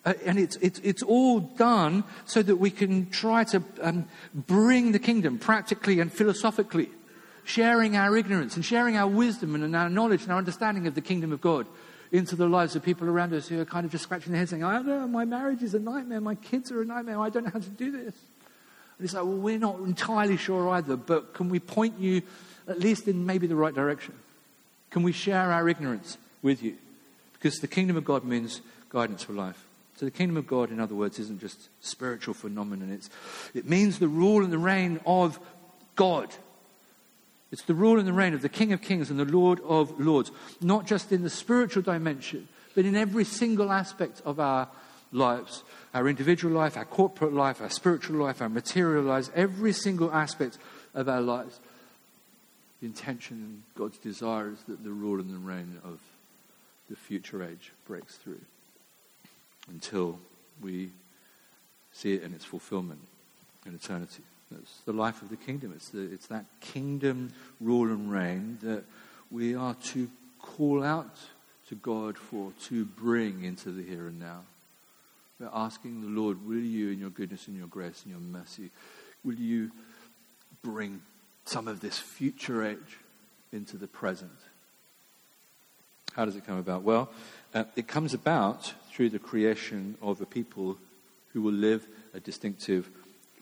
Uh, 0.04 0.12
and 0.24 0.38
it's, 0.38 0.56
it's, 0.56 0.78
it's 0.80 1.02
all 1.02 1.40
done 1.40 2.04
so 2.26 2.42
that 2.42 2.56
we 2.56 2.70
can 2.70 3.10
try 3.10 3.42
to 3.42 3.62
um, 3.80 4.06
bring 4.34 4.92
the 4.92 4.98
kingdom 4.98 5.38
practically 5.38 5.98
and 5.98 6.12
philosophically, 6.12 6.90
sharing 7.42 7.96
our 7.96 8.16
ignorance 8.16 8.54
and 8.54 8.64
sharing 8.64 8.96
our 8.96 9.08
wisdom 9.08 9.54
and 9.54 9.74
our 9.74 9.88
knowledge 9.88 10.22
and 10.22 10.32
our 10.32 10.38
understanding 10.38 10.86
of 10.86 10.94
the 10.94 11.00
kingdom 11.00 11.32
of 11.32 11.40
God 11.40 11.66
into 12.12 12.36
the 12.36 12.46
lives 12.46 12.76
of 12.76 12.82
people 12.84 13.08
around 13.08 13.32
us 13.32 13.48
who 13.48 13.60
are 13.60 13.64
kind 13.64 13.84
of 13.84 13.90
just 13.90 14.04
scratching 14.04 14.30
their 14.30 14.38
heads 14.38 14.50
saying, 14.50 14.62
I 14.62 14.74
don't 14.74 14.86
know, 14.86 15.08
my 15.08 15.24
marriage 15.24 15.62
is 15.62 15.74
a 15.74 15.80
nightmare, 15.80 16.20
my 16.20 16.36
kids 16.36 16.70
are 16.70 16.82
a 16.82 16.84
nightmare, 16.84 17.18
I 17.18 17.30
don't 17.30 17.44
know 17.44 17.50
how 17.50 17.58
to 17.58 17.70
do 17.70 17.90
this. 17.90 18.14
And 19.04 19.10
it's 19.10 19.14
well, 19.14 19.26
we're 19.26 19.58
not 19.58 19.80
entirely 19.80 20.38
sure 20.38 20.70
either, 20.70 20.96
but 20.96 21.34
can 21.34 21.50
we 21.50 21.60
point 21.60 22.00
you 22.00 22.22
at 22.66 22.80
least 22.80 23.06
in 23.06 23.26
maybe 23.26 23.46
the 23.46 23.54
right 23.54 23.74
direction? 23.74 24.14
Can 24.88 25.02
we 25.02 25.12
share 25.12 25.52
our 25.52 25.68
ignorance 25.68 26.16
with 26.40 26.62
you? 26.62 26.76
Because 27.34 27.58
the 27.58 27.66
kingdom 27.66 27.98
of 27.98 28.06
God 28.06 28.24
means 28.24 28.62
guidance 28.88 29.22
for 29.22 29.34
life. 29.34 29.62
So 29.98 30.06
the 30.06 30.10
kingdom 30.10 30.38
of 30.38 30.46
God, 30.46 30.70
in 30.70 30.80
other 30.80 30.94
words, 30.94 31.18
isn't 31.18 31.38
just 31.38 31.68
spiritual 31.82 32.32
phenomenon. 32.32 32.90
It's, 32.92 33.10
it 33.54 33.68
means 33.68 33.98
the 33.98 34.08
rule 34.08 34.42
and 34.42 34.50
the 34.50 34.56
reign 34.56 34.98
of 35.04 35.38
God. 35.96 36.30
It's 37.52 37.64
the 37.64 37.74
rule 37.74 37.98
and 37.98 38.08
the 38.08 38.14
reign 38.14 38.32
of 38.32 38.40
the 38.40 38.48
King 38.48 38.72
of 38.72 38.80
Kings 38.80 39.10
and 39.10 39.20
the 39.20 39.26
Lord 39.26 39.60
of 39.66 40.00
Lords, 40.00 40.30
not 40.62 40.86
just 40.86 41.12
in 41.12 41.22
the 41.22 41.28
spiritual 41.28 41.82
dimension, 41.82 42.48
but 42.74 42.86
in 42.86 42.96
every 42.96 43.24
single 43.24 43.70
aspect 43.70 44.22
of 44.24 44.40
our 44.40 44.66
lives 45.14 45.62
our 45.94 46.08
individual 46.08 46.52
life, 46.52 46.76
our 46.76 46.84
corporate 46.84 47.32
life, 47.32 47.60
our 47.60 47.70
spiritual 47.70 48.16
life, 48.16 48.42
our 48.42 48.48
material 48.48 49.04
lives, 49.04 49.30
every 49.34 49.72
single 49.72 50.12
aspect 50.12 50.58
of 50.92 51.08
our 51.08 51.20
lives. 51.20 51.60
The 52.80 52.86
intention 52.86 53.36
and 53.36 53.62
God's 53.78 53.98
desire 53.98 54.50
is 54.50 54.62
that 54.68 54.82
the 54.82 54.90
rule 54.90 55.20
and 55.20 55.30
the 55.30 55.38
reign 55.38 55.78
of 55.84 56.00
the 56.90 56.96
future 56.96 57.42
age 57.42 57.72
breaks 57.86 58.16
through 58.16 58.40
until 59.68 60.18
we 60.60 60.90
see 61.92 62.14
it 62.14 62.22
in 62.22 62.34
its 62.34 62.44
fulfillment 62.44 63.00
in 63.64 63.74
eternity. 63.74 64.22
It's 64.60 64.80
the 64.84 64.92
life 64.92 65.22
of 65.22 65.30
the 65.30 65.36
kingdom. 65.36 65.72
It's, 65.74 65.88
the, 65.88 66.02
it's 66.12 66.26
that 66.26 66.44
kingdom 66.60 67.32
rule 67.60 67.88
and 67.88 68.10
reign 68.10 68.58
that 68.62 68.84
we 69.30 69.54
are 69.54 69.74
to 69.74 70.10
call 70.40 70.82
out 70.82 71.16
to 71.68 71.74
God 71.76 72.18
for, 72.18 72.52
to 72.64 72.84
bring 72.84 73.44
into 73.44 73.70
the 73.70 73.82
here 73.82 74.08
and 74.08 74.20
now. 74.20 74.42
We're 75.40 75.50
asking 75.52 76.00
the 76.00 76.20
Lord, 76.20 76.46
will 76.46 76.58
you, 76.58 76.90
in 76.90 77.00
your 77.00 77.10
goodness 77.10 77.48
and 77.48 77.56
your 77.56 77.66
grace 77.66 78.02
and 78.04 78.12
your 78.12 78.20
mercy, 78.20 78.70
will 79.24 79.34
you 79.34 79.70
bring 80.62 81.00
some 81.44 81.66
of 81.66 81.80
this 81.80 81.98
future 81.98 82.64
age 82.64 82.98
into 83.52 83.76
the 83.76 83.86
present? 83.86 84.30
How 86.14 86.24
does 86.24 86.36
it 86.36 86.46
come 86.46 86.58
about? 86.58 86.82
Well, 86.82 87.10
uh, 87.52 87.64
it 87.74 87.88
comes 87.88 88.14
about 88.14 88.72
through 88.92 89.10
the 89.10 89.18
creation 89.18 89.96
of 90.00 90.20
a 90.20 90.26
people 90.26 90.78
who 91.32 91.42
will 91.42 91.52
live 91.52 91.84
a 92.14 92.20
distinctive 92.20 92.88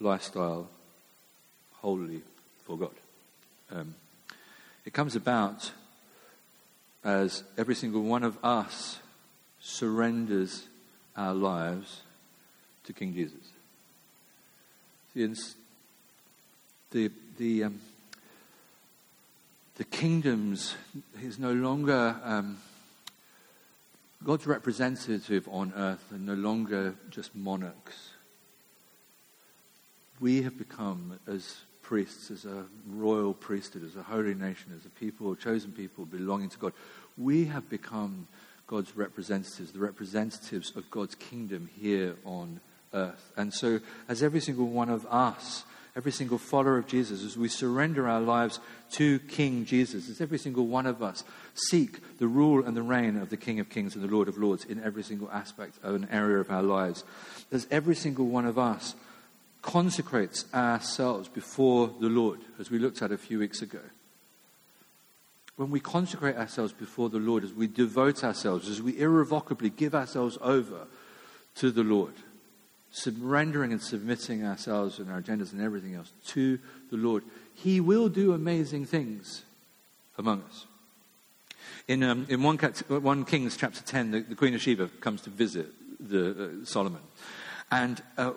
lifestyle 0.00 0.68
wholly 1.74 2.22
for 2.64 2.78
God. 2.78 2.94
Um, 3.70 3.94
it 4.86 4.94
comes 4.94 5.14
about 5.14 5.72
as 7.04 7.42
every 7.58 7.74
single 7.74 8.02
one 8.02 8.22
of 8.22 8.42
us 8.42 8.98
surrenders 9.60 10.66
our 11.16 11.34
lives 11.34 12.02
to 12.84 12.92
King 12.92 13.14
Jesus. 13.14 13.52
The, 16.90 17.10
the, 17.38 17.64
um, 17.64 17.80
the 19.76 19.84
kingdoms 19.84 20.74
is 21.22 21.38
no 21.38 21.52
longer 21.52 22.16
um, 22.22 22.58
God's 24.24 24.46
representative 24.46 25.48
on 25.50 25.72
earth 25.74 26.04
and 26.10 26.26
no 26.26 26.34
longer 26.34 26.94
just 27.10 27.34
monarchs. 27.34 28.10
We 30.20 30.42
have 30.42 30.56
become, 30.56 31.18
as 31.26 31.56
priests, 31.82 32.30
as 32.30 32.44
a 32.44 32.64
royal 32.88 33.34
priesthood, 33.34 33.84
as 33.84 33.96
a 33.96 34.02
holy 34.02 34.34
nation, 34.34 34.72
as 34.78 34.86
a 34.86 34.90
people, 34.90 35.34
chosen 35.34 35.72
people 35.72 36.04
belonging 36.04 36.50
to 36.50 36.58
God, 36.58 36.72
we 37.18 37.46
have 37.46 37.68
become 37.68 38.28
God's 38.66 38.96
representatives, 38.96 39.72
the 39.72 39.78
representatives 39.78 40.72
of 40.76 40.90
God's 40.90 41.14
kingdom 41.14 41.68
here 41.80 42.16
on 42.24 42.60
earth. 42.94 43.32
And 43.36 43.52
so, 43.52 43.80
as 44.08 44.22
every 44.22 44.40
single 44.40 44.66
one 44.66 44.88
of 44.88 45.06
us, 45.06 45.64
every 45.96 46.12
single 46.12 46.38
follower 46.38 46.78
of 46.78 46.86
Jesus, 46.86 47.22
as 47.22 47.36
we 47.36 47.48
surrender 47.48 48.08
our 48.08 48.20
lives 48.20 48.60
to 48.92 49.18
King 49.20 49.64
Jesus, 49.64 50.08
as 50.08 50.20
every 50.20 50.38
single 50.38 50.66
one 50.66 50.86
of 50.86 51.02
us 51.02 51.24
seek 51.54 52.18
the 52.18 52.26
rule 52.26 52.64
and 52.64 52.76
the 52.76 52.82
reign 52.82 53.16
of 53.16 53.30
the 53.30 53.36
King 53.36 53.60
of 53.60 53.68
Kings 53.68 53.94
and 53.94 54.02
the 54.02 54.14
Lord 54.14 54.28
of 54.28 54.38
Lords 54.38 54.64
in 54.64 54.82
every 54.82 55.02
single 55.02 55.30
aspect 55.30 55.76
of 55.82 55.94
an 55.94 56.08
area 56.10 56.38
of 56.38 56.50
our 56.50 56.62
lives, 56.62 57.04
as 57.50 57.66
every 57.70 57.94
single 57.94 58.26
one 58.26 58.46
of 58.46 58.58
us 58.58 58.94
consecrates 59.60 60.46
ourselves 60.52 61.28
before 61.28 61.90
the 62.00 62.08
Lord, 62.08 62.40
as 62.58 62.70
we 62.70 62.78
looked 62.78 63.02
at 63.02 63.12
a 63.12 63.18
few 63.18 63.38
weeks 63.38 63.62
ago. 63.62 63.80
When 65.62 65.70
we 65.70 65.78
consecrate 65.78 66.34
ourselves 66.34 66.72
before 66.72 67.08
the 67.08 67.20
Lord, 67.20 67.44
as 67.44 67.52
we 67.52 67.68
devote 67.68 68.24
ourselves, 68.24 68.68
as 68.68 68.82
we 68.82 68.98
irrevocably 68.98 69.70
give 69.70 69.94
ourselves 69.94 70.36
over 70.40 70.88
to 71.54 71.70
the 71.70 71.84
Lord, 71.84 72.14
surrendering 72.90 73.70
and 73.70 73.80
submitting 73.80 74.44
ourselves 74.44 74.98
and 74.98 75.08
our 75.08 75.22
agendas 75.22 75.52
and 75.52 75.62
everything 75.62 75.94
else 75.94 76.10
to 76.30 76.58
the 76.90 76.96
Lord, 76.96 77.22
He 77.54 77.78
will 77.78 78.08
do 78.08 78.32
amazing 78.32 78.86
things 78.86 79.44
among 80.18 80.42
us. 80.50 80.66
In, 81.86 82.02
um, 82.02 82.26
in 82.28 82.42
1, 82.42 82.58
1 82.58 83.24
Kings 83.24 83.56
chapter 83.56 83.82
10, 83.84 84.10
the, 84.10 84.20
the, 84.22 84.34
Queen 84.34 84.56
of 84.56 84.62
Sheba 84.62 84.88
comes 85.00 85.20
to 85.20 85.30
visit 85.30 85.68
the, 86.00 86.30
uh, 86.30 86.64
Solomon. 86.64 87.02
And 87.70 88.02
uh, 88.18 88.32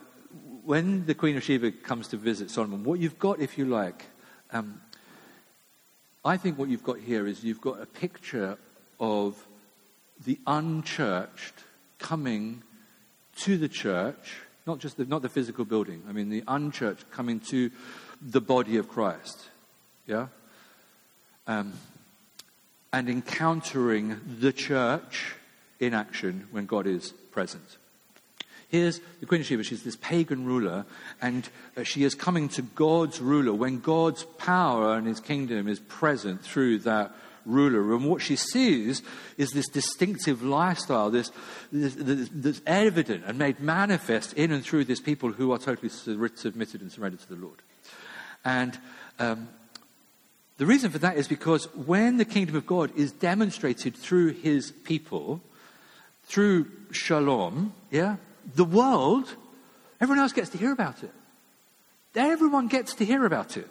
when 0.63 1.07
the 1.07 1.15
Queen 1.15 1.37
of 1.37 1.43
Sheba 1.43 1.71
comes 1.71 2.07
to 2.09 2.17
visit 2.17 2.51
Solomon, 2.51 2.83
what 2.83 2.99
you've 2.99 3.17
got, 3.17 3.39
if 3.39 3.57
you 3.57 3.65
like, 3.65 4.05
um, 4.51 4.79
I 6.25 6.37
think 6.37 6.57
what 6.57 6.69
you've 6.69 6.83
got 6.83 6.99
here 6.99 7.27
is 7.27 7.43
you've 7.43 7.61
got 7.61 7.79
a 7.81 7.85
picture 7.85 8.57
of 8.99 9.45
the 10.25 10.39
unchurched 10.47 11.53
coming 11.99 12.63
to 13.37 13.57
the 13.57 13.69
church 13.69 14.41
Not 14.65 14.79
just 14.79 14.97
the, 14.97 15.05
not 15.05 15.21
the 15.21 15.29
physical 15.29 15.65
building. 15.65 16.01
I 16.09 16.11
mean, 16.11 16.29
the 16.29 16.43
unchurched 16.47 17.11
coming 17.11 17.39
to 17.51 17.69
the 18.21 18.41
body 18.41 18.77
of 18.77 18.87
Christ. 18.87 19.39
Yeah? 20.07 20.27
Um, 21.47 21.73
and 22.91 23.09
encountering 23.09 24.19
the 24.39 24.51
church 24.51 25.35
in 25.79 25.93
action 25.93 26.47
when 26.51 26.65
God 26.65 26.87
is 26.87 27.11
present. 27.31 27.77
Here's 28.69 28.99
the 29.19 29.25
Queen 29.25 29.41
of 29.41 29.47
Sheba. 29.47 29.63
She's 29.63 29.83
this 29.83 29.95
pagan 29.95 30.45
ruler, 30.45 30.85
and 31.21 31.47
uh, 31.77 31.83
she 31.83 32.03
is 32.03 32.15
coming 32.15 32.49
to 32.49 32.61
God's 32.61 33.21
ruler 33.21 33.53
when 33.53 33.79
God's 33.79 34.23
power 34.37 34.95
and 34.95 35.07
his 35.07 35.19
kingdom 35.19 35.67
is 35.67 35.79
present 35.79 36.41
through 36.41 36.79
that 36.79 37.15
ruler. 37.45 37.93
And 37.93 38.09
what 38.09 38.21
she 38.21 38.35
sees 38.35 39.01
is 39.37 39.51
this 39.51 39.67
distinctive 39.67 40.43
lifestyle, 40.43 41.09
this, 41.11 41.31
this 41.71 42.61
evident 42.65 43.23
and 43.25 43.37
made 43.37 43.59
manifest 43.59 44.33
in 44.33 44.51
and 44.51 44.63
through 44.63 44.85
this 44.85 44.99
people 44.99 45.31
who 45.31 45.51
are 45.51 45.59
totally 45.59 45.89
submitted 45.89 46.81
and 46.81 46.91
surrendered 46.91 47.21
to 47.21 47.29
the 47.29 47.41
Lord. 47.41 47.61
And 48.43 48.77
um, 49.19 49.47
the 50.57 50.65
reason 50.65 50.91
for 50.91 50.99
that 50.99 51.17
is 51.17 51.27
because 51.27 51.65
when 51.75 52.17
the 52.17 52.25
kingdom 52.25 52.55
of 52.55 52.65
God 52.65 52.91
is 52.95 53.11
demonstrated 53.11 53.95
through 53.95 54.33
his 54.33 54.71
people, 54.71 55.41
through 56.23 56.67
shalom, 56.91 57.73
yeah, 57.91 58.17
the 58.53 58.65
world, 58.65 59.35
everyone 59.99 60.21
else 60.21 60.33
gets 60.33 60.49
to 60.51 60.57
hear 60.57 60.71
about 60.71 61.03
it. 61.03 61.11
Everyone 62.15 62.67
gets 62.67 62.93
to 62.95 63.05
hear 63.05 63.25
about 63.25 63.57
it. 63.57 63.69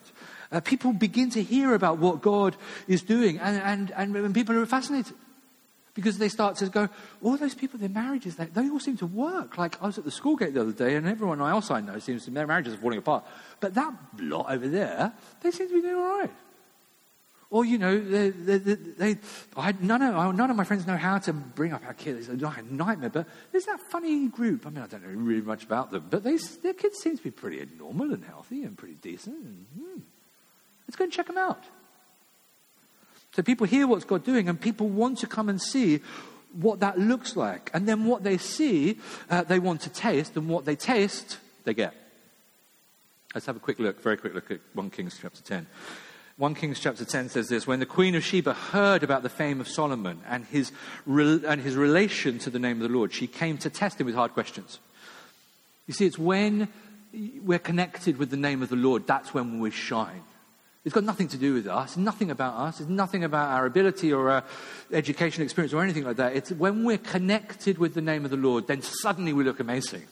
Uh, 0.52 0.60
people 0.60 0.92
begin 0.92 1.30
to 1.30 1.42
hear 1.42 1.74
about 1.74 1.98
what 1.98 2.20
God 2.20 2.56
is 2.86 3.02
doing, 3.02 3.38
and, 3.38 3.90
and, 3.96 4.14
and 4.14 4.34
people 4.34 4.56
are 4.56 4.66
fascinated 4.66 5.14
because 5.94 6.18
they 6.18 6.28
start 6.28 6.56
to 6.56 6.68
go, 6.68 6.88
all 7.22 7.36
those 7.36 7.54
people, 7.54 7.78
their 7.78 7.88
marriages, 7.88 8.36
they, 8.36 8.46
they 8.46 8.68
all 8.68 8.80
seem 8.80 8.96
to 8.98 9.06
work. 9.06 9.56
Like 9.56 9.80
I 9.82 9.86
was 9.86 9.96
at 9.96 10.04
the 10.04 10.10
school 10.10 10.36
gate 10.36 10.52
the 10.52 10.60
other 10.60 10.72
day, 10.72 10.96
and 10.96 11.06
everyone 11.06 11.40
else 11.40 11.70
I 11.70 11.80
know 11.80 11.98
seems 12.00 12.24
to 12.24 12.30
their 12.30 12.46
marriages 12.46 12.74
are 12.74 12.78
falling 12.78 12.98
apart. 12.98 13.24
But 13.60 13.74
that 13.74 13.92
lot 14.18 14.46
over 14.50 14.68
there, 14.68 15.12
they 15.40 15.50
seem 15.52 15.68
to 15.68 15.74
be 15.74 15.80
doing 15.80 15.94
all 15.94 16.18
right. 16.20 16.30
Or, 17.54 17.64
you 17.64 17.78
know, 17.78 17.96
they, 17.96 18.30
they, 18.30 18.58
they, 18.58 19.18
I, 19.56 19.72
none, 19.78 20.02
of, 20.02 20.34
none 20.34 20.50
of 20.50 20.56
my 20.56 20.64
friends 20.64 20.88
know 20.88 20.96
how 20.96 21.18
to 21.18 21.32
bring 21.32 21.72
up 21.72 21.86
our 21.86 21.94
kids. 21.94 22.28
It's 22.28 22.42
like 22.42 22.58
a 22.58 22.62
nightmare. 22.62 23.10
But 23.10 23.28
there's 23.52 23.66
that 23.66 23.78
funny 23.78 24.26
group. 24.26 24.66
I 24.66 24.70
mean, 24.70 24.82
I 24.82 24.88
don't 24.88 25.04
know 25.04 25.10
really 25.10 25.40
much 25.40 25.62
about 25.62 25.92
them, 25.92 26.04
but 26.10 26.24
they, 26.24 26.36
their 26.36 26.74
kids 26.74 26.98
seem 26.98 27.16
to 27.16 27.22
be 27.22 27.30
pretty 27.30 27.64
normal 27.78 28.12
and 28.12 28.24
healthy 28.24 28.64
and 28.64 28.76
pretty 28.76 28.94
decent. 28.94 29.36
And, 29.36 29.66
hmm, 29.78 30.00
let's 30.88 30.96
go 30.96 31.04
and 31.04 31.12
check 31.12 31.28
them 31.28 31.38
out. 31.38 31.62
So 33.36 33.44
people 33.44 33.68
hear 33.68 33.86
what's 33.86 34.04
God 34.04 34.24
doing, 34.24 34.48
and 34.48 34.60
people 34.60 34.88
want 34.88 35.18
to 35.18 35.28
come 35.28 35.48
and 35.48 35.62
see 35.62 36.00
what 36.54 36.80
that 36.80 36.98
looks 36.98 37.36
like. 37.36 37.70
And 37.72 37.86
then 37.86 38.04
what 38.04 38.24
they 38.24 38.36
see, 38.36 38.98
uh, 39.30 39.44
they 39.44 39.60
want 39.60 39.82
to 39.82 39.90
taste, 39.90 40.36
and 40.36 40.48
what 40.48 40.64
they 40.64 40.74
taste, 40.74 41.38
they 41.62 41.72
get. 41.72 41.94
Let's 43.32 43.46
have 43.46 43.54
a 43.54 43.60
quick 43.60 43.78
look, 43.78 44.02
very 44.02 44.16
quick 44.16 44.34
look 44.34 44.50
at 44.50 44.58
1 44.72 44.90
Kings 44.90 45.16
chapter 45.22 45.40
10. 45.40 45.68
1 46.36 46.56
Kings 46.56 46.80
chapter 46.80 47.04
10 47.04 47.28
says 47.28 47.48
this 47.48 47.66
When 47.66 47.78
the 47.78 47.86
queen 47.86 48.16
of 48.16 48.24
Sheba 48.24 48.54
heard 48.54 49.04
about 49.04 49.22
the 49.22 49.28
fame 49.28 49.60
of 49.60 49.68
Solomon 49.68 50.20
and 50.28 50.44
his, 50.46 50.72
and 51.06 51.60
his 51.60 51.76
relation 51.76 52.40
to 52.40 52.50
the 52.50 52.58
name 52.58 52.82
of 52.82 52.88
the 52.88 52.96
Lord, 52.96 53.12
she 53.12 53.28
came 53.28 53.56
to 53.58 53.70
test 53.70 54.00
him 54.00 54.06
with 54.06 54.16
hard 54.16 54.32
questions. 54.32 54.80
You 55.86 55.94
see, 55.94 56.06
it's 56.06 56.18
when 56.18 56.68
we're 57.12 57.60
connected 57.60 58.18
with 58.18 58.30
the 58.30 58.36
name 58.36 58.62
of 58.62 58.68
the 58.68 58.76
Lord, 58.76 59.06
that's 59.06 59.32
when 59.32 59.60
we 59.60 59.70
shine. 59.70 60.22
It's 60.84 60.92
got 60.92 61.04
nothing 61.04 61.28
to 61.28 61.36
do 61.36 61.54
with 61.54 61.68
us, 61.68 61.96
nothing 61.96 62.32
about 62.32 62.54
us, 62.54 62.80
it's 62.80 62.90
nothing 62.90 63.22
about 63.22 63.50
our 63.50 63.64
ability 63.64 64.12
or 64.12 64.30
our 64.30 64.44
education 64.92 65.44
experience 65.44 65.72
or 65.72 65.84
anything 65.84 66.04
like 66.04 66.16
that. 66.16 66.34
It's 66.34 66.50
when 66.50 66.82
we're 66.82 66.98
connected 66.98 67.78
with 67.78 67.94
the 67.94 68.02
name 68.02 68.24
of 68.24 68.32
the 68.32 68.36
Lord, 68.36 68.66
then 68.66 68.82
suddenly 68.82 69.32
we 69.32 69.44
look 69.44 69.60
amazing. 69.60 70.02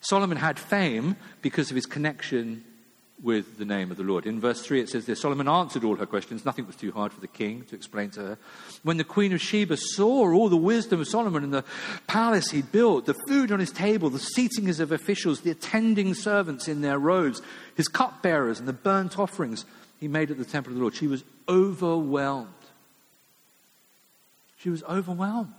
Solomon 0.00 0.38
had 0.38 0.58
fame 0.58 1.16
because 1.42 1.70
of 1.70 1.76
his 1.76 1.86
connection 1.86 2.64
with 3.22 3.58
the 3.58 3.64
name 3.64 3.90
of 3.90 3.96
the 3.96 4.02
Lord. 4.02 4.26
In 4.26 4.40
verse 4.40 4.62
3, 4.62 4.80
it 4.80 4.88
says 4.88 5.06
this 5.06 5.20
Solomon 5.20 5.48
answered 5.48 5.84
all 5.84 5.96
her 5.96 6.06
questions. 6.06 6.44
Nothing 6.44 6.66
was 6.66 6.76
too 6.76 6.92
hard 6.92 7.12
for 7.12 7.20
the 7.20 7.28
king 7.28 7.64
to 7.64 7.76
explain 7.76 8.10
to 8.10 8.20
her. 8.20 8.38
When 8.82 8.96
the 8.96 9.04
queen 9.04 9.32
of 9.32 9.40
Sheba 9.40 9.76
saw 9.76 10.32
all 10.32 10.48
the 10.48 10.56
wisdom 10.56 11.00
of 11.00 11.08
Solomon 11.08 11.44
and 11.44 11.54
the 11.54 11.64
palace 12.06 12.50
he 12.50 12.62
built, 12.62 13.06
the 13.06 13.14
food 13.14 13.52
on 13.52 13.60
his 13.60 13.70
table, 13.70 14.10
the 14.10 14.18
seatings 14.18 14.80
of 14.80 14.92
officials, 14.92 15.40
the 15.40 15.50
attending 15.50 16.14
servants 16.14 16.68
in 16.68 16.80
their 16.80 16.98
robes, 16.98 17.40
his 17.76 17.88
cupbearers, 17.88 18.58
and 18.58 18.66
the 18.66 18.72
burnt 18.72 19.18
offerings 19.18 19.64
he 20.00 20.08
made 20.08 20.30
at 20.30 20.38
the 20.38 20.44
temple 20.44 20.72
of 20.72 20.76
the 20.76 20.82
Lord, 20.82 20.96
she 20.96 21.06
was 21.06 21.22
overwhelmed. 21.48 22.48
She 24.58 24.70
was 24.70 24.82
overwhelmed. 24.84 25.54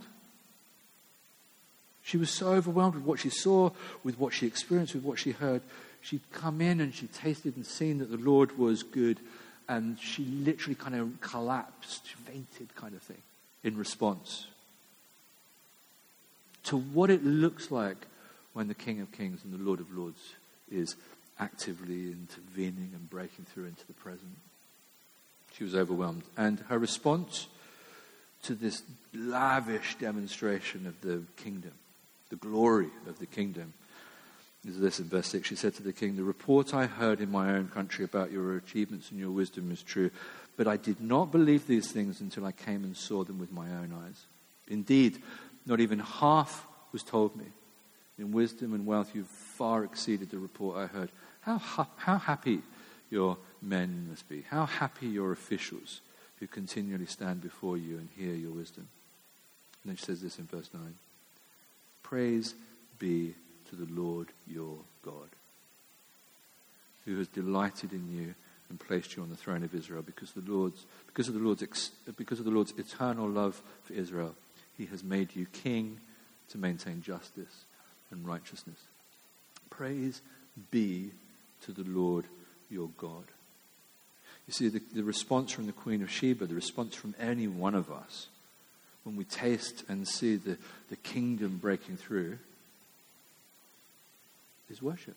She 2.03 2.17
was 2.17 2.29
so 2.29 2.47
overwhelmed 2.53 2.95
with 2.95 3.05
what 3.05 3.19
she 3.19 3.29
saw, 3.29 3.71
with 4.03 4.19
what 4.19 4.33
she 4.33 4.45
experienced, 4.45 4.93
with 4.93 5.03
what 5.03 5.19
she 5.19 5.31
heard 5.31 5.61
she'd 6.03 6.21
come 6.31 6.61
in 6.61 6.79
and 6.79 6.93
she 6.93 7.07
tasted 7.07 7.55
and 7.55 7.65
seen 7.65 7.97
that 7.99 8.11
the 8.11 8.17
Lord 8.17 8.57
was 8.57 8.83
good, 8.83 9.19
and 9.67 9.97
she 9.99 10.25
literally 10.25 10.75
kind 10.75 10.95
of 10.95 11.21
collapsed, 11.21 12.05
fainted, 12.05 12.75
kind 12.75 12.93
of 12.93 13.01
thing, 13.01 13.21
in 13.63 13.77
response 13.77 14.47
to 16.65 16.77
what 16.77 17.09
it 17.09 17.23
looks 17.23 17.71
like 17.71 18.07
when 18.53 18.67
the 18.67 18.73
King 18.73 19.01
of 19.01 19.11
Kings 19.11 19.41
and 19.43 19.53
the 19.53 19.63
Lord 19.63 19.79
of 19.79 19.95
Lords 19.95 20.33
is 20.71 20.95
actively 21.39 22.11
intervening 22.11 22.91
and 22.93 23.09
breaking 23.09 23.45
through 23.45 23.65
into 23.65 23.85
the 23.87 23.93
present. 23.93 24.37
She 25.57 25.63
was 25.63 25.75
overwhelmed. 25.75 26.23
And 26.37 26.59
her 26.69 26.79
response 26.79 27.47
to 28.43 28.55
this 28.55 28.83
lavish 29.13 29.95
demonstration 29.95 30.87
of 30.87 30.99
the 31.01 31.23
kingdom, 31.37 31.73
the 32.29 32.35
glory 32.35 32.89
of 33.07 33.19
the 33.19 33.25
kingdom, 33.25 33.73
is 34.67 34.79
this 34.79 34.99
in 34.99 35.09
verse 35.09 35.27
6. 35.27 35.47
She 35.47 35.55
said 35.55 35.75
to 35.75 35.83
the 35.83 35.93
king, 35.93 36.15
The 36.15 36.23
report 36.23 36.73
I 36.73 36.85
heard 36.85 37.19
in 37.19 37.29
my 37.31 37.53
own 37.53 37.67
country 37.67 38.05
about 38.05 38.31
your 38.31 38.55
achievements 38.55 39.11
and 39.11 39.19
your 39.19 39.31
wisdom 39.31 39.71
is 39.71 39.83
true, 39.83 40.09
but 40.55 40.67
I 40.67 40.77
did 40.77 41.01
not 41.01 41.31
believe 41.31 41.67
these 41.67 41.91
things 41.91 42.21
until 42.21 42.45
I 42.45 42.53
came 42.53 42.83
and 42.83 42.95
saw 42.95 43.23
them 43.23 43.39
with 43.39 43.51
my 43.51 43.65
own 43.65 43.93
eyes. 44.05 44.25
Indeed, 44.67 45.21
not 45.65 45.79
even 45.79 45.99
half 45.99 46.65
was 46.91 47.03
told 47.03 47.35
me. 47.35 47.45
In 48.17 48.31
wisdom 48.31 48.73
and 48.73 48.85
wealth, 48.85 49.11
you've 49.13 49.27
far 49.27 49.83
exceeded 49.83 50.29
the 50.29 50.37
report 50.37 50.77
I 50.77 50.85
heard. 50.85 51.09
How, 51.41 51.57
how 51.97 52.17
happy 52.17 52.61
your 53.09 53.37
men 53.61 54.07
must 54.09 54.29
be. 54.29 54.43
How 54.49 54.65
happy 54.65 55.07
your 55.07 55.31
officials 55.31 56.01
who 56.39 56.47
continually 56.47 57.05
stand 57.05 57.41
before 57.41 57.77
you 57.77 57.97
and 57.97 58.09
hear 58.15 58.33
your 58.33 58.51
wisdom. 58.51 58.87
And 59.83 59.91
then 59.91 59.97
she 59.97 60.05
says 60.05 60.21
this 60.21 60.39
in 60.39 60.45
verse 60.45 60.69
9 60.73 60.95
Praise 62.01 62.53
be 62.99 63.33
to 63.73 63.85
the 63.85 64.01
Lord 64.01 64.27
your 64.47 64.77
God, 65.03 65.29
who 67.05 67.17
has 67.17 67.27
delighted 67.27 67.91
in 67.91 68.11
you 68.11 68.35
and 68.69 68.79
placed 68.79 69.15
you 69.15 69.23
on 69.23 69.29
the 69.29 69.35
throne 69.35 69.63
of 69.63 69.73
Israel 69.73 70.01
because 70.01 70.31
the 70.31 70.51
Lord's 70.51 70.85
because 71.07 71.27
of 71.27 71.33
the 71.33 71.39
Lord's 71.39 71.91
because 72.17 72.39
of 72.39 72.45
the 72.45 72.51
Lord's 72.51 72.73
eternal 72.77 73.27
love 73.27 73.61
for 73.83 73.93
Israel, 73.93 74.35
he 74.77 74.85
has 74.87 75.03
made 75.03 75.35
you 75.35 75.45
king 75.47 75.99
to 76.49 76.57
maintain 76.57 77.01
justice 77.01 77.65
and 78.11 78.27
righteousness. 78.27 78.77
Praise 79.69 80.21
be 80.69 81.11
to 81.65 81.71
the 81.71 81.83
Lord 81.83 82.25
your 82.69 82.89
God. 82.97 83.23
You 84.47 84.53
see, 84.53 84.67
the, 84.67 84.81
the 84.93 85.03
response 85.03 85.51
from 85.51 85.65
the 85.65 85.71
Queen 85.71 86.03
of 86.03 86.11
Sheba, 86.11 86.45
the 86.45 86.53
response 86.53 86.95
from 86.95 87.15
any 87.19 87.47
one 87.47 87.75
of 87.75 87.91
us, 87.91 88.27
when 89.03 89.15
we 89.15 89.23
taste 89.23 89.83
and 89.87 90.07
see 90.07 90.35
the, 90.35 90.57
the 90.89 90.95
kingdom 90.97 91.59
breaking 91.61 91.97
through, 91.97 92.37
is 94.69 94.81
worship. 94.81 95.15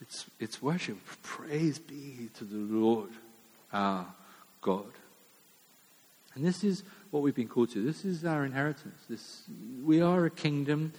It's, 0.00 0.26
it's 0.38 0.60
worship. 0.60 0.98
Praise 1.22 1.78
be 1.78 2.30
to 2.38 2.44
the 2.44 2.56
Lord 2.56 3.10
our 3.72 4.06
God. 4.60 4.92
And 6.34 6.44
this 6.44 6.62
is 6.62 6.82
what 7.10 7.22
we've 7.22 7.34
been 7.34 7.48
called 7.48 7.70
to. 7.70 7.82
This 7.82 8.04
is 8.04 8.24
our 8.24 8.44
inheritance. 8.44 8.98
This, 9.08 9.42
we 9.82 10.02
are 10.02 10.26
a 10.26 10.30
kingdom 10.30 10.92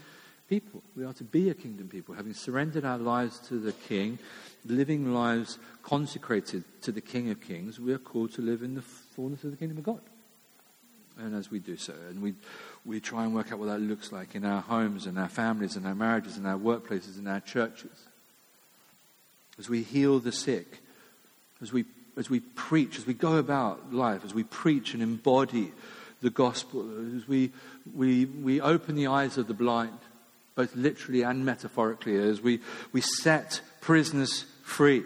people. 0.50 0.82
We 0.96 1.06
are 1.06 1.14
to 1.14 1.24
be 1.24 1.50
a 1.50 1.54
kingdom 1.54 1.90
people, 1.90 2.16
having 2.16 2.34
surrendered 2.34 2.86
our 2.86 2.98
lives 2.98 3.40
to 3.50 3.60
the 3.60 3.74
King, 3.74 4.18
living 4.66 5.14
lives 5.14 5.60
consecrated 5.84 6.64
to 6.82 6.92
the 6.92 7.02
King 7.02 7.30
of 7.30 7.42
Kings. 7.42 7.80
We 7.80 7.94
are 7.94 8.00
called 8.00 8.34
to 8.34 8.42
live 8.42 8.64
in 8.64 8.76
the 8.76 8.82
fullness 8.82 9.44
of 9.44 9.52
the 9.52 9.58
kingdom 9.58 9.78
of 9.78 9.84
God. 9.84 10.02
And 11.20 11.36
as 11.36 11.50
we 11.50 11.60
do 11.60 11.78
so, 11.78 11.94
and 12.10 12.22
we, 12.22 12.34
we 12.86 13.00
try 13.00 13.24
and 13.24 13.34
work 13.34 13.52
out 13.52 13.60
what 13.60 13.68
that 13.68 13.82
looks 13.82 14.12
like 14.12 14.36
in 14.36 14.46
our 14.46 14.62
homes 14.62 15.08
and 15.08 15.18
our 15.18 15.30
families 15.30 15.76
and 15.76 15.86
our 15.88 15.96
marriages 15.96 16.38
and 16.38 16.46
our 16.46 16.58
workplaces 16.58 17.18
and 17.18 17.28
our 17.28 17.40
churches. 17.40 18.06
As 19.58 19.68
we 19.68 19.82
heal 19.82 20.20
the 20.20 20.32
sick, 20.32 20.80
as 21.62 21.74
we, 21.74 21.86
as 22.18 22.30
we 22.30 22.40
preach, 22.40 23.00
as 23.00 23.08
we 23.08 23.16
go 23.16 23.38
about 23.38 23.92
life, 23.92 24.24
as 24.24 24.34
we 24.34 24.44
preach 24.44 24.94
and 24.94 25.02
embody 25.02 25.72
the 26.22 26.30
gospel, 26.30 26.88
as 27.16 27.28
we, 27.28 27.52
we, 27.96 28.26
we 28.26 28.62
open 28.62 28.96
the 28.96 29.08
eyes 29.08 29.38
of 29.38 29.48
the 29.48 29.54
blind, 29.56 29.98
both 30.56 30.76
literally 30.76 31.24
and 31.24 31.46
metaphorically, 31.46 32.16
as 32.16 32.42
we, 32.42 32.60
we 32.92 33.02
set 33.02 33.62
prisoners 33.82 34.46
free, 34.64 35.04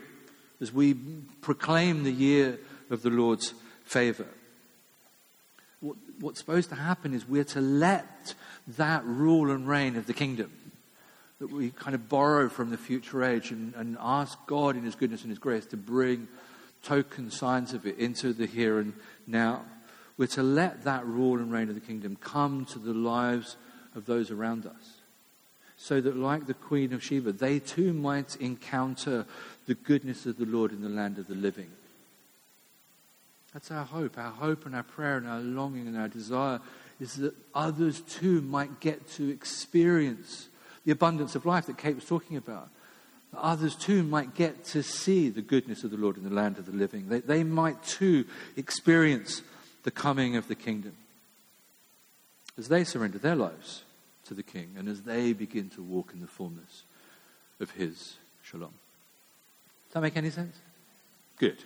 as 0.59 0.73
we 0.73 0.93
proclaim 1.41 2.03
the 2.03 2.11
year 2.11 2.57
of 2.89 3.01
the 3.01 3.09
Lord's 3.09 3.53
favor 3.85 4.27
what, 5.81 5.97
what's 6.19 6.39
supposed 6.39 6.69
to 6.69 6.75
happen 6.75 7.13
is 7.13 7.27
we're 7.27 7.43
to 7.43 7.61
let 7.61 8.33
that 8.77 9.03
rule 9.03 9.51
and 9.51 9.67
reign 9.67 9.95
of 9.97 10.07
the 10.07 10.13
kingdom 10.13 10.51
that 11.39 11.51
we 11.51 11.71
kind 11.71 11.95
of 11.95 12.07
borrow 12.07 12.47
from 12.47 12.69
the 12.69 12.77
future 12.77 13.23
age 13.23 13.49
and, 13.49 13.73
and 13.73 13.97
ask 13.99 14.37
God 14.45 14.77
in 14.77 14.83
His 14.83 14.93
goodness 14.93 15.23
and 15.23 15.31
His 15.31 15.39
grace 15.39 15.65
to 15.67 15.77
bring 15.77 16.27
token 16.83 17.31
signs 17.31 17.73
of 17.73 17.85
it 17.87 17.97
into 17.97 18.31
the 18.31 18.45
here 18.45 18.79
and 18.79 18.93
now. 19.25 19.63
We're 20.17 20.27
to 20.27 20.43
let 20.43 20.83
that 20.83 21.03
rule 21.05 21.39
and 21.39 21.51
reign 21.51 21.69
of 21.69 21.75
the 21.75 21.81
kingdom 21.81 22.15
come 22.15 22.65
to 22.65 22.79
the 22.79 22.93
lives 22.93 23.57
of 23.95 24.05
those 24.05 24.29
around 24.29 24.67
us. 24.67 24.99
So 25.77 25.99
that, 25.99 26.15
like 26.15 26.45
the 26.45 26.53
Queen 26.53 26.93
of 26.93 27.03
Sheba, 27.03 27.31
they 27.31 27.57
too 27.57 27.91
might 27.91 28.35
encounter 28.35 29.25
the 29.65 29.73
goodness 29.73 30.27
of 30.27 30.37
the 30.37 30.45
Lord 30.45 30.71
in 30.71 30.81
the 30.81 30.89
land 30.89 31.17
of 31.17 31.27
the 31.27 31.33
living. 31.33 31.71
That's 33.53 33.71
our 33.71 33.83
hope. 33.83 34.17
Our 34.17 34.31
hope 34.31 34.65
and 34.65 34.75
our 34.75 34.83
prayer 34.83 35.17
and 35.17 35.27
our 35.27 35.39
longing 35.39 35.87
and 35.87 35.97
our 35.97 36.07
desire 36.07 36.59
is 36.99 37.15
that 37.15 37.33
others 37.53 38.01
too 38.01 38.41
might 38.41 38.79
get 38.79 39.09
to 39.13 39.29
experience 39.29 40.47
the 40.85 40.91
abundance 40.91 41.35
of 41.35 41.45
life 41.45 41.65
that 41.65 41.77
Kate 41.77 41.95
was 41.95 42.05
talking 42.05 42.37
about. 42.37 42.69
That 43.31 43.39
others 43.39 43.75
too 43.75 44.03
might 44.03 44.35
get 44.35 44.63
to 44.65 44.83
see 44.83 45.29
the 45.29 45.41
goodness 45.41 45.83
of 45.83 45.91
the 45.91 45.97
Lord 45.97 46.17
in 46.17 46.23
the 46.23 46.29
land 46.29 46.57
of 46.57 46.65
the 46.65 46.71
living. 46.71 47.09
They, 47.09 47.19
they 47.19 47.43
might 47.43 47.83
too 47.83 48.25
experience 48.55 49.41
the 49.83 49.91
coming 49.91 50.35
of 50.35 50.47
the 50.47 50.55
kingdom 50.55 50.93
as 52.57 52.67
they 52.67 52.83
surrender 52.83 53.17
their 53.17 53.35
lives 53.35 53.83
to 54.25 54.33
the 54.33 54.43
King 54.43 54.75
and 54.77 54.87
as 54.87 55.01
they 55.01 55.33
begin 55.33 55.69
to 55.71 55.81
walk 55.81 56.11
in 56.13 56.21
the 56.21 56.27
fullness 56.27 56.83
of 57.59 57.71
His 57.71 58.15
shalom. 58.43 58.73
Does 59.87 59.93
that 59.93 60.01
make 60.01 60.17
any 60.17 60.29
sense? 60.29 60.55
Good. 61.37 61.57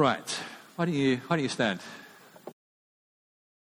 Right. 0.00 0.40
Why 0.76 0.86
don't 0.86 0.94
you, 0.94 1.16
why 1.26 1.36
don't 1.36 1.42
you 1.42 1.50
stand? 1.50 1.78